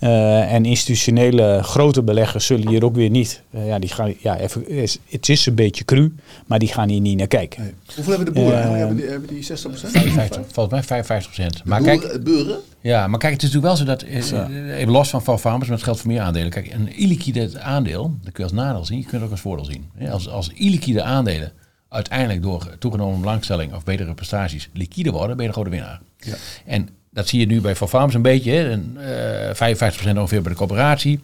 [0.00, 3.42] Eh, en institutionele grote beleggers zullen hier ook weer niet.
[3.50, 6.14] eh, ja, die gaan, ja, even, is- het is een beetje cru,
[6.46, 7.62] maar die gaan hier niet naar kijken.
[7.62, 7.74] Nee.
[7.94, 8.54] Hoeveel hebben de boeren?
[8.62, 8.78] Eigenlijk?
[8.80, 9.90] hebben, die, hebben die 60%?
[9.90, 11.64] 55, volgens mij 55 procent.
[11.64, 12.58] Maar de kijk, boeren, buren?
[12.80, 15.76] Ja, maar kijk, het is natuurlijk wel zo dat, even los van Van Farmers, maar
[15.76, 16.50] het geldt voor meer aandelen.
[16.50, 19.40] Kijk, een illiquide aandeel, dat kun je als nadeel zien, je kunt het ook als
[19.40, 19.84] voordeel zien.
[19.94, 21.52] Hè, Als, als illiquide aandelen
[21.88, 26.00] uiteindelijk door toegenomen belangstelling of betere prestaties liquide worden, ben je een grote winnaar.
[26.18, 26.34] Ja.
[26.66, 30.42] En dat zie je nu bij Van Farmers een beetje, hè, een, eh 55% ongeveer
[30.42, 31.20] bij de coöperatie,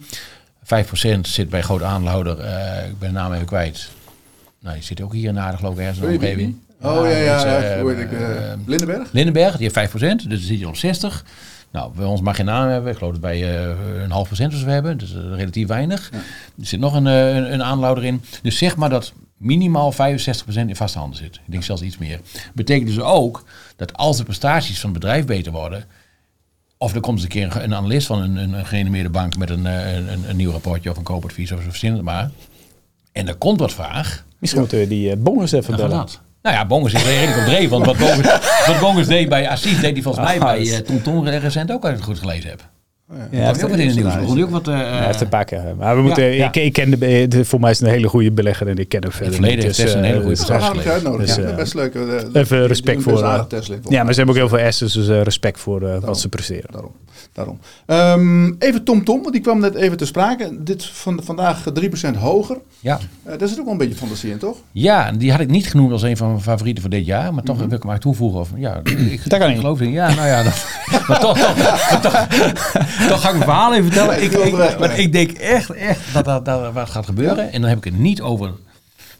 [0.63, 3.89] 5% zit bij grote aandeelhouder, eh, ik ben de naam even kwijt.
[4.59, 6.55] Nou, die zit ook hier in Aardig geloof ik ergens in de omgeving.
[6.81, 8.01] Oh ja, ja, dus, ja.
[8.01, 8.11] ik?
[8.11, 9.11] eh, Lindenberg?
[9.11, 11.25] Lindenberg, die heeft 5%, dus dan zit je op 60.
[11.71, 12.91] Nou, bij ons mag je naam hebben.
[12.91, 13.59] Ik geloof dat wij
[14.03, 14.97] een half procent of zo hebben.
[14.97, 16.09] Dus relatief weinig.
[16.59, 18.21] Er zit nog een, een, een aanlouder in.
[18.41, 19.95] Dus zeg maar dat minimaal 65%
[20.47, 21.35] in vaste handen zit.
[21.35, 22.19] Ik denk zelfs iets meer.
[22.53, 23.43] Betekent dus ook
[23.75, 25.85] dat als de prestaties van het bedrijf beter worden...
[26.77, 29.37] of er komt eens een keer een, een analist van een, een, een gerenommeerde bank...
[29.37, 32.01] met een, eh, een, een, een nieuw rapportje of een koopadvies of zo, verzin het
[32.01, 32.31] maar.
[33.11, 34.25] En er komt wat vraag.
[34.39, 35.89] Misschien moeten we die eh, bonus even bellen.
[35.89, 36.21] dat.
[36.41, 37.69] Nou ja, Bongus is redelijk op dreef.
[37.69, 38.25] Want wat Bongus,
[38.67, 41.71] wat Bongus deed bij Assis, deed hij volgens mij Ah, bij dus- eh, Tom recent
[41.71, 42.69] ook, als ik het goed gelezen heb.
[43.13, 44.15] Ja, Ja, je ook wat in het nieuws.
[44.15, 44.67] Begon ook wat...
[44.67, 45.63] eh, Hij heeft een paar keer.
[45.77, 46.47] Maar we moeten, ja.
[46.47, 48.89] Ik, ik ken de, de, voor mij is het een hele goede belegger en ik
[48.89, 49.65] ken hem verder verleden niet.
[49.65, 51.25] heeft Dus, Tess een eh, hele goede dus, We Tesla gaan hem uitnodigen.
[51.25, 51.95] Dus, ja, eh, best leuk.
[51.95, 55.07] eh, even respect voor, eh, Tesla, Ja, maar ze hebben ook heel veel assets, dus
[55.07, 56.71] eh, respect voor eh, wat ze presteren.
[56.71, 56.91] Daarom.
[57.37, 57.59] Daarom.
[57.85, 60.57] Ehm, even Tom Tom, want die kwam net even te sprake.
[60.63, 62.57] Dit van, vandaag 3% hoger.
[62.79, 62.99] ja.
[63.23, 64.57] Eh, daar zit ook wel een beetje fantasie in, toch?
[64.71, 67.33] ja, die had ik niet genoemd als een van mijn favorieten voor dit jaar.
[67.33, 68.39] Maar toch wil ik hem maar toevoegen.
[68.39, 69.59] Of, ja, ik, Dat kan ik niet.
[69.59, 69.91] geloof in.
[69.91, 70.43] Ja, nou ja.
[70.43, 70.65] Dat,
[71.07, 72.27] maar toch, toch, maar toch,
[73.07, 74.23] toch ga ik mijn verhaal even vertellen.
[74.23, 77.51] Ik, ik, maar ik denk echt, echt dat dat, dat wat gaat gebeuren.
[77.51, 78.51] En dan heb ik het niet over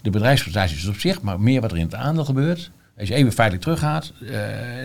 [0.01, 2.72] de bedrijfsprestaties op zich, maar meer wat er in het aandeel gebeurt.
[2.99, 4.37] Als je even feitelijk teruggaat, eh,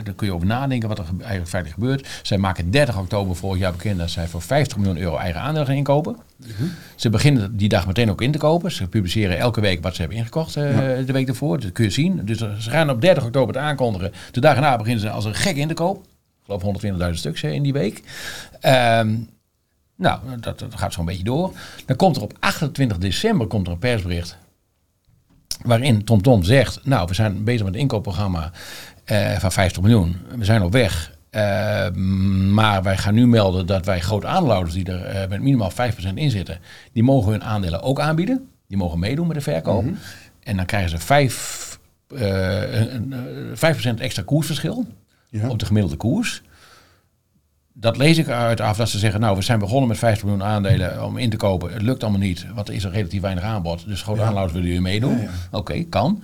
[0.05, 2.09] dan kun je over nadenken wat er ge- eigenlijk feitelijk gebeurt.
[2.23, 5.67] Zij maken 30 oktober vorig jaar bekend dat zij voor 50 miljoen euro eigen aandelen
[5.67, 6.17] gaan inkopen.
[6.97, 8.73] Ze beginnen die dag meteen ook in te kopen.
[8.73, 11.61] Ze publiceren elke week wat ze hebben ingekocht eh, de week ervoor.
[11.61, 12.25] Dat kun je zien.
[12.25, 14.13] Dus ze gaan op 30 oktober het aankondigen.
[14.31, 16.03] De dag erna beginnen ze als een gek in te kopen.
[16.05, 16.63] Ik geloof
[17.09, 18.03] 120.000 stuks eh, in die week.
[18.61, 19.15] Ehm,
[19.97, 21.53] nou, dat, dat gaat zo'n beetje door.
[21.87, 24.37] Dan komt er op 28 december komt er een persbericht
[25.65, 28.51] waarin TomTom Tom zegt, nou, we zijn bezig met een inkoopprogramma
[29.05, 30.17] eh, van 50 miljoen.
[30.37, 31.17] We zijn op weg.
[31.31, 31.91] Eh,
[32.51, 35.75] maar wij gaan nu melden dat wij grote aandeelhouders die er eh, met minimaal 5%
[36.15, 36.59] in zitten,
[36.93, 38.49] die mogen hun aandelen ook aanbieden.
[38.69, 39.85] Die mogen meedoen met de verkoop.
[40.43, 41.79] En dan krijgen ze 5,
[42.17, 44.87] eh, een, een, eh, 5% extra koersverschil
[45.29, 45.49] Ja.
[45.49, 46.43] op de gemiddelde koers.
[47.75, 50.45] Dat lees ik uit af dat ze zeggen, nou, we zijn begonnen met 50 miljoen
[50.45, 51.73] aandelen om in te kopen.
[51.73, 53.87] Het lukt allemaal niet, want er is er relatief weinig aanbod.
[53.87, 55.29] Dus grote aanhouders willen jullie meedoen.
[55.51, 56.23] Oké, kan.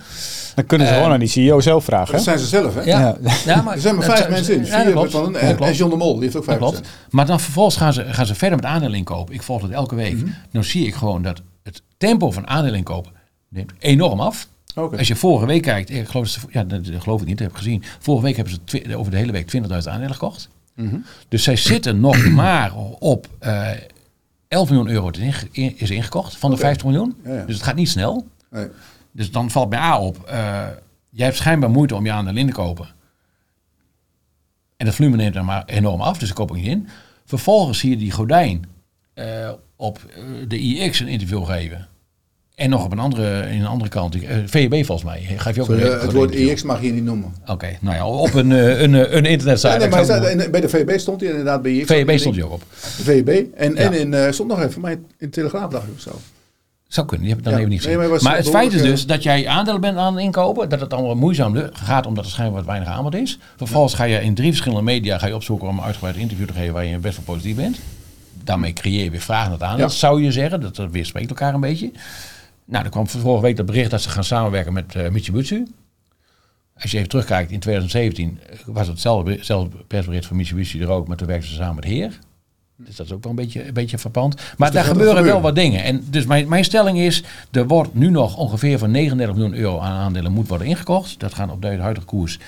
[0.54, 2.12] Dan kunnen ze gewoon aan die CEO zelf vragen.
[2.14, 2.82] Dat zijn ze zelf, hè?
[2.82, 3.16] Ja, ja.
[3.72, 4.64] er zijn maar vijf mensen in.
[4.64, 5.10] Ja, Vier klopt.
[5.10, 5.70] van een, en, klopt.
[5.70, 6.56] en John de Mol, die heeft ook 5%.
[6.58, 6.80] klopt.
[7.10, 9.34] Maar dan vervolgens gaan ze, gaan ze verder met aandelen inkopen.
[9.34, 10.14] Ik volg het elke week.
[10.16, 10.26] Mhm.
[10.52, 13.12] Dan zie ik gewoon dat het tempo van aandelen inkopen
[13.48, 14.48] neemt enorm af.
[14.74, 14.98] Oké.
[14.98, 17.56] Als je vorige week kijkt, ik geloof, ja, dat, dat geloof ik niet, dat heb
[17.56, 17.82] ik gezien.
[17.98, 20.48] Vorige week hebben ze twi- over de hele week 20.000 aandelen gekocht.
[20.86, 20.96] Mhm.
[21.28, 23.70] Dus zij zitten nog maar op eh
[24.48, 26.64] 11 miljoen euro is inge- in- is ingekocht van de Oké.
[26.64, 27.16] 50 miljoen.
[27.24, 27.44] Ja, ja.
[27.44, 28.26] Dus het gaat niet snel.
[28.50, 28.68] Nee.
[29.12, 30.22] Dus dan valt mij A op.
[30.24, 30.66] eh,
[31.10, 32.88] jij hebt schijnbaar moeite om je aandelen in te kopen.
[34.76, 36.88] En het volume neemt dan maar enorm af, dus ik koop ook niet in.
[37.24, 38.64] Vervolgens zie je die Gordijn
[39.14, 40.00] eh, op
[40.48, 41.88] de IX een interview geven.
[42.58, 44.16] En nog op een andere, in een andere kant.
[44.46, 45.26] VEB volgens mij.
[45.36, 46.34] Geef je ook Sorry, een, eh, het woord.
[46.34, 47.34] EX mag je niet noemen.
[47.46, 49.68] Oké, nou ja, op een, eh, een, een internetsite.
[49.72, 51.86] Ja, nee, Ik maar staat- en bij de VEB stond hij inderdaad bij EX.
[51.86, 52.62] VEB stond hij ook op.
[52.70, 53.28] VEB.
[53.56, 56.00] En, en in, eh, stond nog even voor mij in de Telegraaf, dacht ik of
[56.00, 56.10] zo.
[56.88, 57.58] Zou kunnen, die heb ik dan Ja.
[57.66, 58.10] even niet Nee, gezien.
[58.10, 60.94] maar maar, het feit is dus dat jij aandelen bent aan het inkopen, dat het
[60.94, 63.38] allemaal moeizaam gaat omdat er schijnbaar wat weinig aanbod is.
[63.56, 66.52] Vervolgens ga je in drie verschillende media ga je opzoeken om een uitgebreid interview te
[66.52, 67.78] geven waar je best wel positief bent.
[68.44, 69.88] Daarmee creëer je weer vragen naar het Ja.
[69.88, 70.60] zou je zeggen.
[70.60, 71.90] Dat, dat weerspreekt elkaar een beetje.
[72.68, 75.64] Nou, er kwam vorige week dat bericht dat ze gaan samenwerken met eh, Mitsubishi.
[76.80, 81.08] Als je even terugkijkt, in 2017 was het hetzelfde, hetzelfde persbericht van Mitsubishi er ook,
[81.08, 82.18] maar toen werkten ze samen met Heer.
[82.76, 84.34] Dus dat is ook wel een beetje, een beetje verpand.
[84.56, 85.84] Maar er daar gebeuren wel wat dingen.
[85.84, 89.78] En dus mijn, mijn stelling is, er wordt nu nog ongeveer van 39 miljoen euro
[89.78, 91.20] aan aandelen moet worden ingekocht.
[91.20, 92.38] Dat gaan op de huidige koers,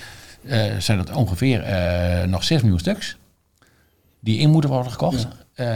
[0.42, 3.16] eh, zijn dat ongeveer eh, nog 6 miljoen stuks.
[4.20, 5.28] Die in moeten worden gekocht.
[5.54, 5.68] Eh,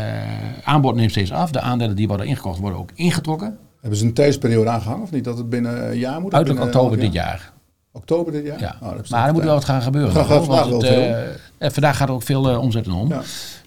[0.65, 1.51] aanbod neemt steeds af.
[1.51, 3.59] De aandelen die worden ingekocht worden ook ingetrokken.
[3.85, 5.25] Hebben ze een tijdsperiode aangehangen of niet?
[5.25, 6.35] Dat het binnen een jaar moet?
[6.35, 7.53] Uiterlijk oktober dit jaar.
[7.93, 8.61] Oktober dit jaar?
[8.61, 8.77] Ja.
[8.83, 10.13] Oh, maar er moet wel wat gaan gebeuren.
[10.15, 11.21] Hoor, want vandaag het, eh,
[11.59, 13.09] eh, vandaag gaat er ook veel eh, omzet om.
[13.09, 13.23] Ja.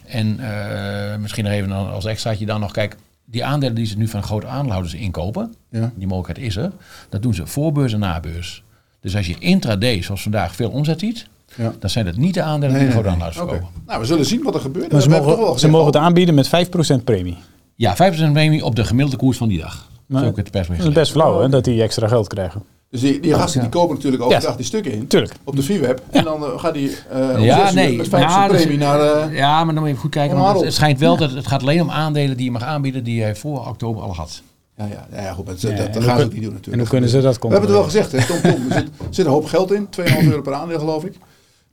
[0.05, 2.71] En eh, misschien nog even als extraatje dan nog.
[2.71, 2.95] Kijk,
[3.25, 5.53] die aandelen die ze nu van grote aandeelhouders inkopen.
[5.69, 5.91] Ja.
[5.95, 6.71] Die mogelijkheid is er.
[7.09, 8.63] Dat doen ze voor beurs en na beurs.
[8.99, 11.27] Dus als je intraday, zoals vandaag, veel omzet ziet.
[11.55, 11.73] Ja.
[11.79, 13.25] Dan zijn het niet de aandelen Nee, die de nee, grote nee.
[13.25, 13.71] aandeelhouders.
[13.85, 14.91] Nou, we zullen zien wat er gebeurt.
[14.91, 17.37] Maar ze We hebben toch wel mogen, ze mogen het aanbieden met 5% premie.
[17.75, 19.87] Ja, 5% premie op de gemiddelde koers van die dag.
[20.07, 20.83] Maar- Zo ook het persbericht.
[20.83, 22.63] Dat is best flauw hè, dat die extra geld krijgen.
[22.89, 25.07] Dus die, die gasten die kopen natuurlijk overdag die stukken in.
[25.07, 25.33] Tuurlijk.
[25.43, 26.01] Op de VWeb.
[26.11, 27.97] En dan eh, gaat die eh Ja, nee.
[27.97, 28.99] met 5% Ja, dus- premie naar...
[28.99, 30.37] eh, Ja, maar dan moet je even goed kijken.
[30.37, 33.15] Want het, schijnt wel dat het gaat alleen om aandelen die je mag aanbieden die
[33.15, 34.41] jij voor oktober al had.
[34.77, 35.45] ja, ja, ja, goed.
[35.45, 36.73] maar Dat, Ja, dat, dat gaan ze ook niet doen natuurlijk.
[36.73, 38.71] En hoe kunnen ze dat We hebben het wel gezegd, hè, Tom Tom.
[38.71, 41.13] Er zit, zit een hoop geld in, 2,5 euro per aandeel geloof ik.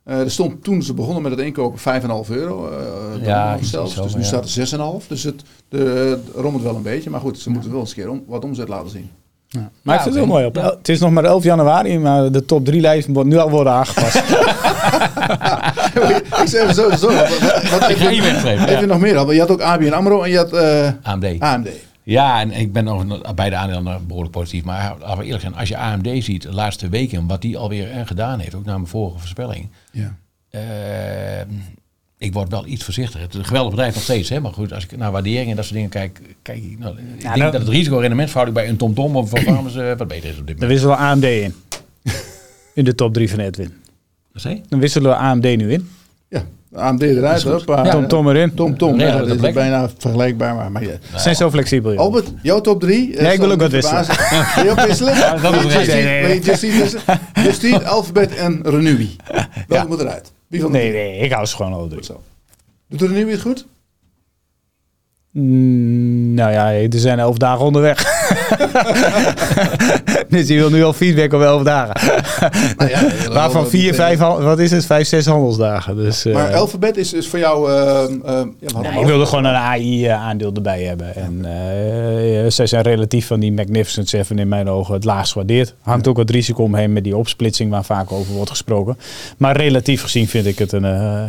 [0.05, 2.69] Eh, er stond toen ze begonnen met het inkopen 5,5 euro.
[2.71, 3.95] eh Ja, zelfs.
[3.95, 4.27] zo, dus nu ja.
[4.27, 5.07] staat er 6,5.
[5.09, 5.79] Dus het de,
[6.25, 7.11] het rommelt wel een beetje.
[7.11, 9.11] Maar goed, ze moeten wel eens een keer om, wat omzet laten zien.
[9.49, 9.71] Ja.
[9.83, 10.17] Maar het oké.
[10.17, 10.45] wel mooi.
[10.47, 13.51] Op, Het is nog maar 11 januari, maar de top 3 lijst wordt nu al
[13.51, 14.17] worden aangepast.
[16.43, 17.07] ik zeg even zo, zo.
[17.07, 18.87] Wat, wat, wat Ik ga je weggeven, Even ja.
[18.87, 19.33] nog meer.
[19.33, 21.27] Je had ook ABN AMRO en je had eh, AMD.
[21.39, 21.69] AMD.
[22.07, 24.65] Ja, en ik ben over beide aandelen behoorlijk positief.
[24.65, 27.91] Maar laten we eerlijk zijn, als je AMD ziet de laatste weken, wat die alweer
[27.91, 29.69] eh, gedaan heeft, ook na mijn vorige voorspelling.
[29.93, 30.17] Ja.
[30.51, 31.41] eh,
[32.19, 33.21] ik word wel iets voorzichtiger.
[33.21, 34.41] Het is een geweldig bedrijf nog steeds, hè?
[34.41, 37.21] maar goed, als ik naar waardering en dat soort dingen kijk, kijk ik, nou, ik
[37.21, 40.39] denk nou- dat het risico-rendementverhouding bij een TomTom of van Farmers eh, wat beter is
[40.39, 40.71] op dit Dan moment.
[40.71, 41.55] wisselen we AMD in.
[42.75, 43.73] In de top 3 van Edwin.
[44.33, 44.57] Wat?
[44.69, 45.89] Dan wisselen we AMD nu in.
[46.75, 47.43] Ja, AMD eruit.
[47.43, 47.85] Hoppa.
[47.85, 47.91] Ja.
[47.91, 48.55] Tom Tom erin.
[48.55, 49.01] Tom Tom.
[49.01, 50.71] Ja, dat is bijna vergelijkbaar.
[50.71, 50.91] Maar, ja.
[51.17, 51.91] Zijn zo flexibel.
[51.93, 52.01] joh.
[52.01, 53.13] Albert, jouw top 3.
[53.23, 54.05] Ja, ik wil ook wat wisselen.
[54.55, 55.15] Wil je ook wisselen?
[55.15, 56.41] dat Wil je is Justine- nee, nee,
[57.35, 57.45] nee.
[57.45, 59.17] Justine Alphabet en Renubi.
[59.69, 60.33] Welke moet eruit?
[60.49, 62.05] Wie van de Nee, nee, ik hou ze gewoon alle drie.
[62.05, 62.21] Zo.
[62.89, 63.67] Doet Renubi het goed?
[65.37, 68.05] Nou ja, er zijn elf dagen onderweg.
[70.29, 72.23] dus je wil nu al feedback op elf dagen.
[72.77, 74.87] Nou ja, Waarvan vier, vijf, wat is het?
[74.87, 75.97] Vijf, zes handelsdagen.
[75.97, 77.71] Dus, eh, Maar Alphabet is, is voor jou...
[77.71, 78.47] eh, eh,
[78.83, 81.15] ja, ik wilde gewoon een AI-aandeel erbij hebben.
[81.15, 85.75] En eh, zij zijn relatief van die Magnificent Seven in mijn ogen het laagst gewaardeerd.
[85.81, 88.99] Hangt ook wat risico omheen met die opsplitsing waar vaak over wordt gesproken.
[89.37, 90.85] Maar relatief gezien vind ik het een...
[90.85, 91.23] eh,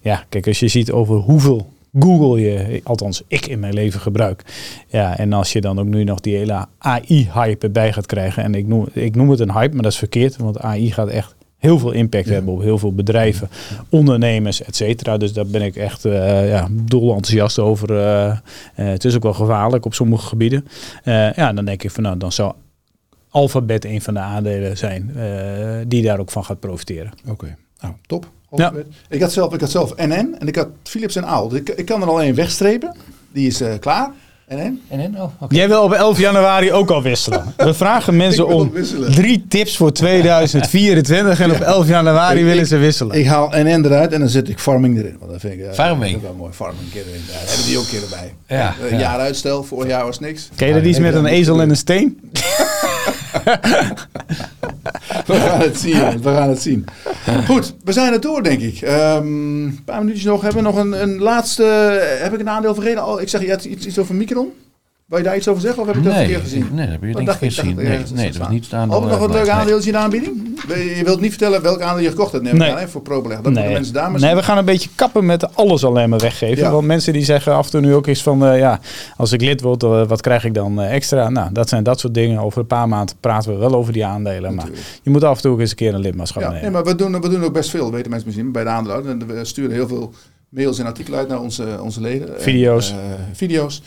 [0.00, 1.66] ja, kijk, als je ziet over hoeveel
[1.98, 4.42] Google je, althans ik in mijn leven gebruik.
[4.88, 8.42] Ja, en als je dan ook nu nog die hele AI-hype erbij gaat krijgen.
[8.42, 10.36] En ik noem, ik noem het een hype, maar dat is verkeerd.
[10.36, 13.48] Want AI gaat echt heel veel impact hebben op heel veel bedrijven,
[13.88, 15.16] ondernemers, et cetera.
[15.16, 17.96] Dus daar ben ik echt eh ja, dol enthousiast over.
[17.98, 18.30] eh.
[18.30, 18.38] Eh,
[18.74, 20.66] het is ook wel gevaarlijk op sommige gebieden.
[21.04, 22.52] Ja, dan denk ik van nou, dan zou
[23.28, 25.16] Alphabet een van de aandelen zijn
[25.88, 27.12] die daar ook van gaat profiteren.
[27.28, 28.30] Oké, nou top.
[28.52, 28.86] Alphabet.
[29.08, 31.48] Ik, had zelf, ik had zelf NN en ik had Philips en Aal.
[31.48, 32.94] Dus ik, ik kan er al één wegstrepen.
[33.32, 34.10] Die is eh, klaar.
[34.46, 35.14] En en?
[35.16, 35.54] Oh, oké.
[35.54, 37.54] Jij wil op 11 januari ook al wisselen.
[37.56, 38.72] We vragen mensen om
[39.14, 43.18] drie tips voor 2024 en op 11 januari Ik- willen ze wisselen.
[43.18, 45.16] Ik haal en en eruit en dan zet ik farming erin.
[45.18, 46.12] Want dat vind ik, eh, Farming.
[46.12, 46.52] dat is wel mooi.
[46.52, 47.20] Farming een keer erin.
[47.26, 48.34] Ja, hebben die ook een keer erbij.
[48.46, 48.98] Ja, Een ja.
[49.00, 50.48] jaar uitstel, vorig jaar was niks.
[50.56, 52.20] Ken je dat iets met een ezel en een steen?
[55.26, 56.22] We gaan het zien.
[56.22, 56.84] We gaan het zien.
[57.46, 58.80] Goed, we zijn er door, denk ik.
[58.80, 60.42] Ehm, een paar minuutjes nog.
[60.42, 61.64] Hebben we nog een, een laatste...
[62.20, 63.06] Heb ik een aandeel vergeten?
[63.06, 64.52] Oh, ik zeg, je iets, iets over Micron?
[65.12, 66.68] Wil je daar iets over zeggen of heb ik dat Nee, verkeerd gezien?
[66.72, 67.36] nee, dat heb je ik ik?
[67.38, 67.74] gezien.
[67.76, 68.96] Nee, nee, dat was niet het aandeel.
[68.96, 69.52] Ook nog wat eh, leuk nee.
[69.52, 70.60] aandeeltje in de aanbieding?
[70.68, 72.70] Je wilt niet vertellen welk aandeel je gekocht hebt, neem ik Nee.
[72.70, 73.40] aan, hè, voor ProBeleg.
[73.40, 76.62] Dat moeten mensen daar nee, we gaan een beetje kappen met alles alleen maar weggeven.
[76.64, 76.70] Ja.
[76.70, 78.46] Want mensen die zeggen af en toe nu ook eens van...
[78.46, 78.80] eh, ja,
[79.16, 81.28] als ik lid word, eh, wat krijg ik dan eh, extra?
[81.28, 82.38] Nou, dat zijn dat soort dingen.
[82.38, 84.54] Over een paar maanden praten we wel over die aandelen.
[84.54, 84.68] Maar
[85.02, 86.62] je moet af en toe ook eens een keer een lidmaatschap Ja, nemen.
[86.62, 89.10] nee, maar we doen, we doen ook best veel, weten mensen misschien, bij de aandeelhouder.
[89.12, 90.12] En we sturen heel veel
[90.52, 92.34] mails en artikelen uit naar onze, onze leden.
[92.36, 92.90] En, Video's.
[92.90, 92.96] eh,
[93.32, 93.82] video's.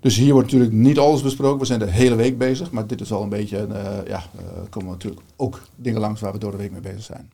[0.00, 1.58] Dus hier wordt natuurlijk niet alles besproken.
[1.60, 2.70] We zijn de hele week bezig.
[2.70, 6.32] Maar dit is wel een beetje, eh, ja, eh, komen natuurlijk ook dingen langs waar
[6.32, 7.30] we door de week mee bezig zijn.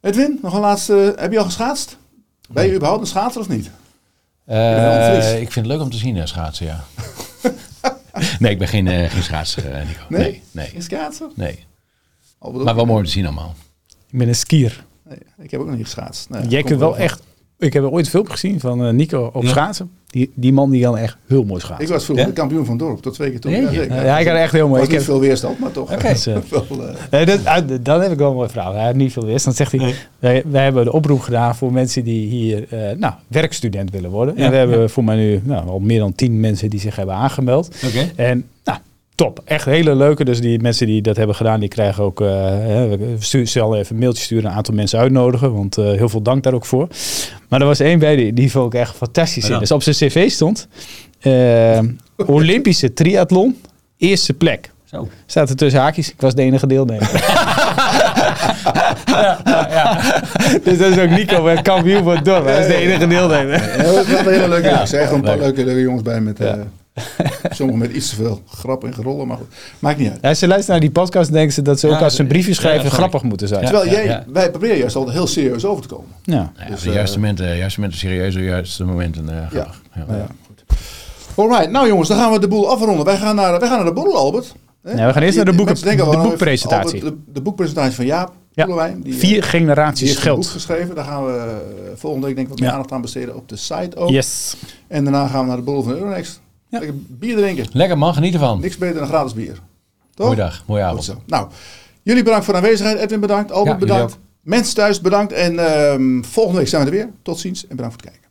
[0.00, 1.14] Edwin, nog een laatste.
[1.16, 1.96] Heb je al geschaatst?
[2.50, 3.70] Ben je überhaupt een schaatser of niet?
[4.44, 6.84] Eh, ik vind het leuk om te zien, eh, schaatsen, ja.
[8.38, 10.00] nee, ik ben geen, eh, geen schaatser, eh, Nico.
[10.08, 10.20] Nee?
[10.20, 11.28] Nee, nee, Een schaatser?
[11.34, 11.66] nee.
[12.38, 13.54] Al Maar wel mooi om te zien allemaal.
[14.10, 14.84] Ik ben een skier.
[15.08, 16.30] Nee, ik heb ook nog niet geschaatst.
[16.30, 17.22] Nee, Jij kunt wel echt...
[17.58, 19.48] Ik heb ooit een filmpje gezien van eh, Nico op Ja.
[19.48, 19.90] schaatsen.
[20.06, 21.84] Die, die man die kan echt heel mooi schaatsen.
[21.86, 22.30] Ik was vroeger Ja?
[22.30, 23.50] de kampioen van het dorp, tot twee keer toe.
[23.50, 23.66] Jeetje.
[23.66, 23.94] Ja, zeker.
[24.04, 24.80] Ja, hij kan echt heel mooi.
[24.80, 25.90] was Ik niet heb, veel weerstand, maar toch.
[25.92, 28.74] Eh, wel, eh, Nee, dat, ah, dan heb ik wel een mooi verhaal.
[28.74, 29.26] Hij heeft niet veel.
[29.26, 33.14] Dan zegt hij, wij, wij hebben de oproep gedaan voor mensen die hier eh, nou,
[33.26, 34.34] werkstudent willen worden.
[34.36, 36.96] Ja, en we hebben voor mij nu nou, al meer dan tien mensen die zich
[36.96, 37.76] hebben aangemeld.
[37.86, 38.10] Oké.
[38.16, 38.44] En nou,
[39.14, 39.40] top.
[39.44, 40.24] Echt hele leuke.
[40.24, 42.20] Dus die mensen die dat hebben gedaan, die krijgen ook...
[42.20, 45.54] eh, hè, we stu- zullen even een mailtje sturen, een aantal mensen uitnodigen.
[45.54, 46.88] Want eh, heel veel dank daar ook voor.
[47.48, 49.46] Maar er was één bij, die, die vond ik echt fantastisch.
[49.46, 49.54] Ja.
[49.54, 49.58] in.
[49.60, 50.68] Dus op zijn cv stond...
[51.20, 51.78] eh,
[52.26, 53.60] Olympische triathlon,
[53.96, 54.70] eerste plek.
[54.84, 55.08] Zo.
[55.26, 56.10] Staat er tussen haakjes.
[56.10, 57.10] Ik was de enige deelnemer.
[59.06, 60.00] ja, ja, ja.
[60.64, 62.44] Dus dat is ook Nico, met kampioen het dorp.
[62.44, 63.60] Hij is de enige deelnemer.
[63.76, 64.80] Ja, dat hele leuke jongens.
[64.80, 65.44] Er zijn gewoon een paar leuk.
[65.44, 66.38] leuke, leuke jongens bij met...
[66.38, 66.58] Ja.
[66.92, 69.46] Eh, sommigen met iets te veel grap en gerollen, maar goed.
[69.78, 70.18] Maakt niet uit.
[70.22, 72.28] Ja, ze luisteren naar die podcast en denken ze dat ze ook als ze een
[72.28, 73.60] briefje schrijven grappig moeten zijn.
[73.62, 73.68] Ja.
[73.70, 74.24] Terwijl jij, ja.
[74.32, 76.08] wij proberen juist altijd heel serieus over te komen.
[76.22, 76.34] Ja.
[76.34, 79.28] Nou ja, Dus, de eh, juiste momenten, juiste momenten serieus, de juiste momenten.
[79.28, 79.82] eh, grappig.
[79.94, 80.04] Ja.
[80.06, 80.62] Nou ja, goed.
[81.34, 83.04] Alright, nou jongens, dan gaan we de boel afronden.
[83.04, 84.54] Wij gaan naar, wij gaan naar de borrel, Albert.
[84.82, 84.94] Hè?
[84.94, 87.02] Nee, we gaan eerst naar de boeken- de boekpresentatie.
[87.02, 88.32] Albert, de, de boekpresentatie van Jaap.
[88.54, 89.00] Koelewijn.
[89.02, 90.46] Die, eh, Vier die generaties heeft een boek geld.
[90.46, 90.94] geschreven.
[90.94, 91.46] Daar gaan we eh,
[91.94, 92.74] volgende week denk ik wat meer Ja.
[92.74, 94.10] aandacht aan besteden op de site ook.
[94.10, 94.54] Yes.
[94.88, 96.40] En daarna gaan we naar de borrel van Euronext.
[96.72, 96.78] Ja.
[96.78, 97.66] Lekker bier drinken.
[97.72, 98.60] Lekker man, geniet ervan.
[98.60, 99.58] Niks beter dan gratis bier.
[100.14, 100.26] Toch?
[100.26, 101.04] Mooie dag, mooie Goed avond.
[101.04, 101.22] zo.
[101.26, 101.48] Nou,
[102.02, 102.98] jullie bedankt voor de aanwezigheid.
[102.98, 103.52] Edwin bedankt.
[103.52, 104.18] Albert Ja, bedankt.
[104.42, 105.32] Mensen thuis bedankt.
[105.32, 107.10] En ehm, volgende week zijn we er weer.
[107.22, 108.21] Tot ziens en bedankt voor het kijken.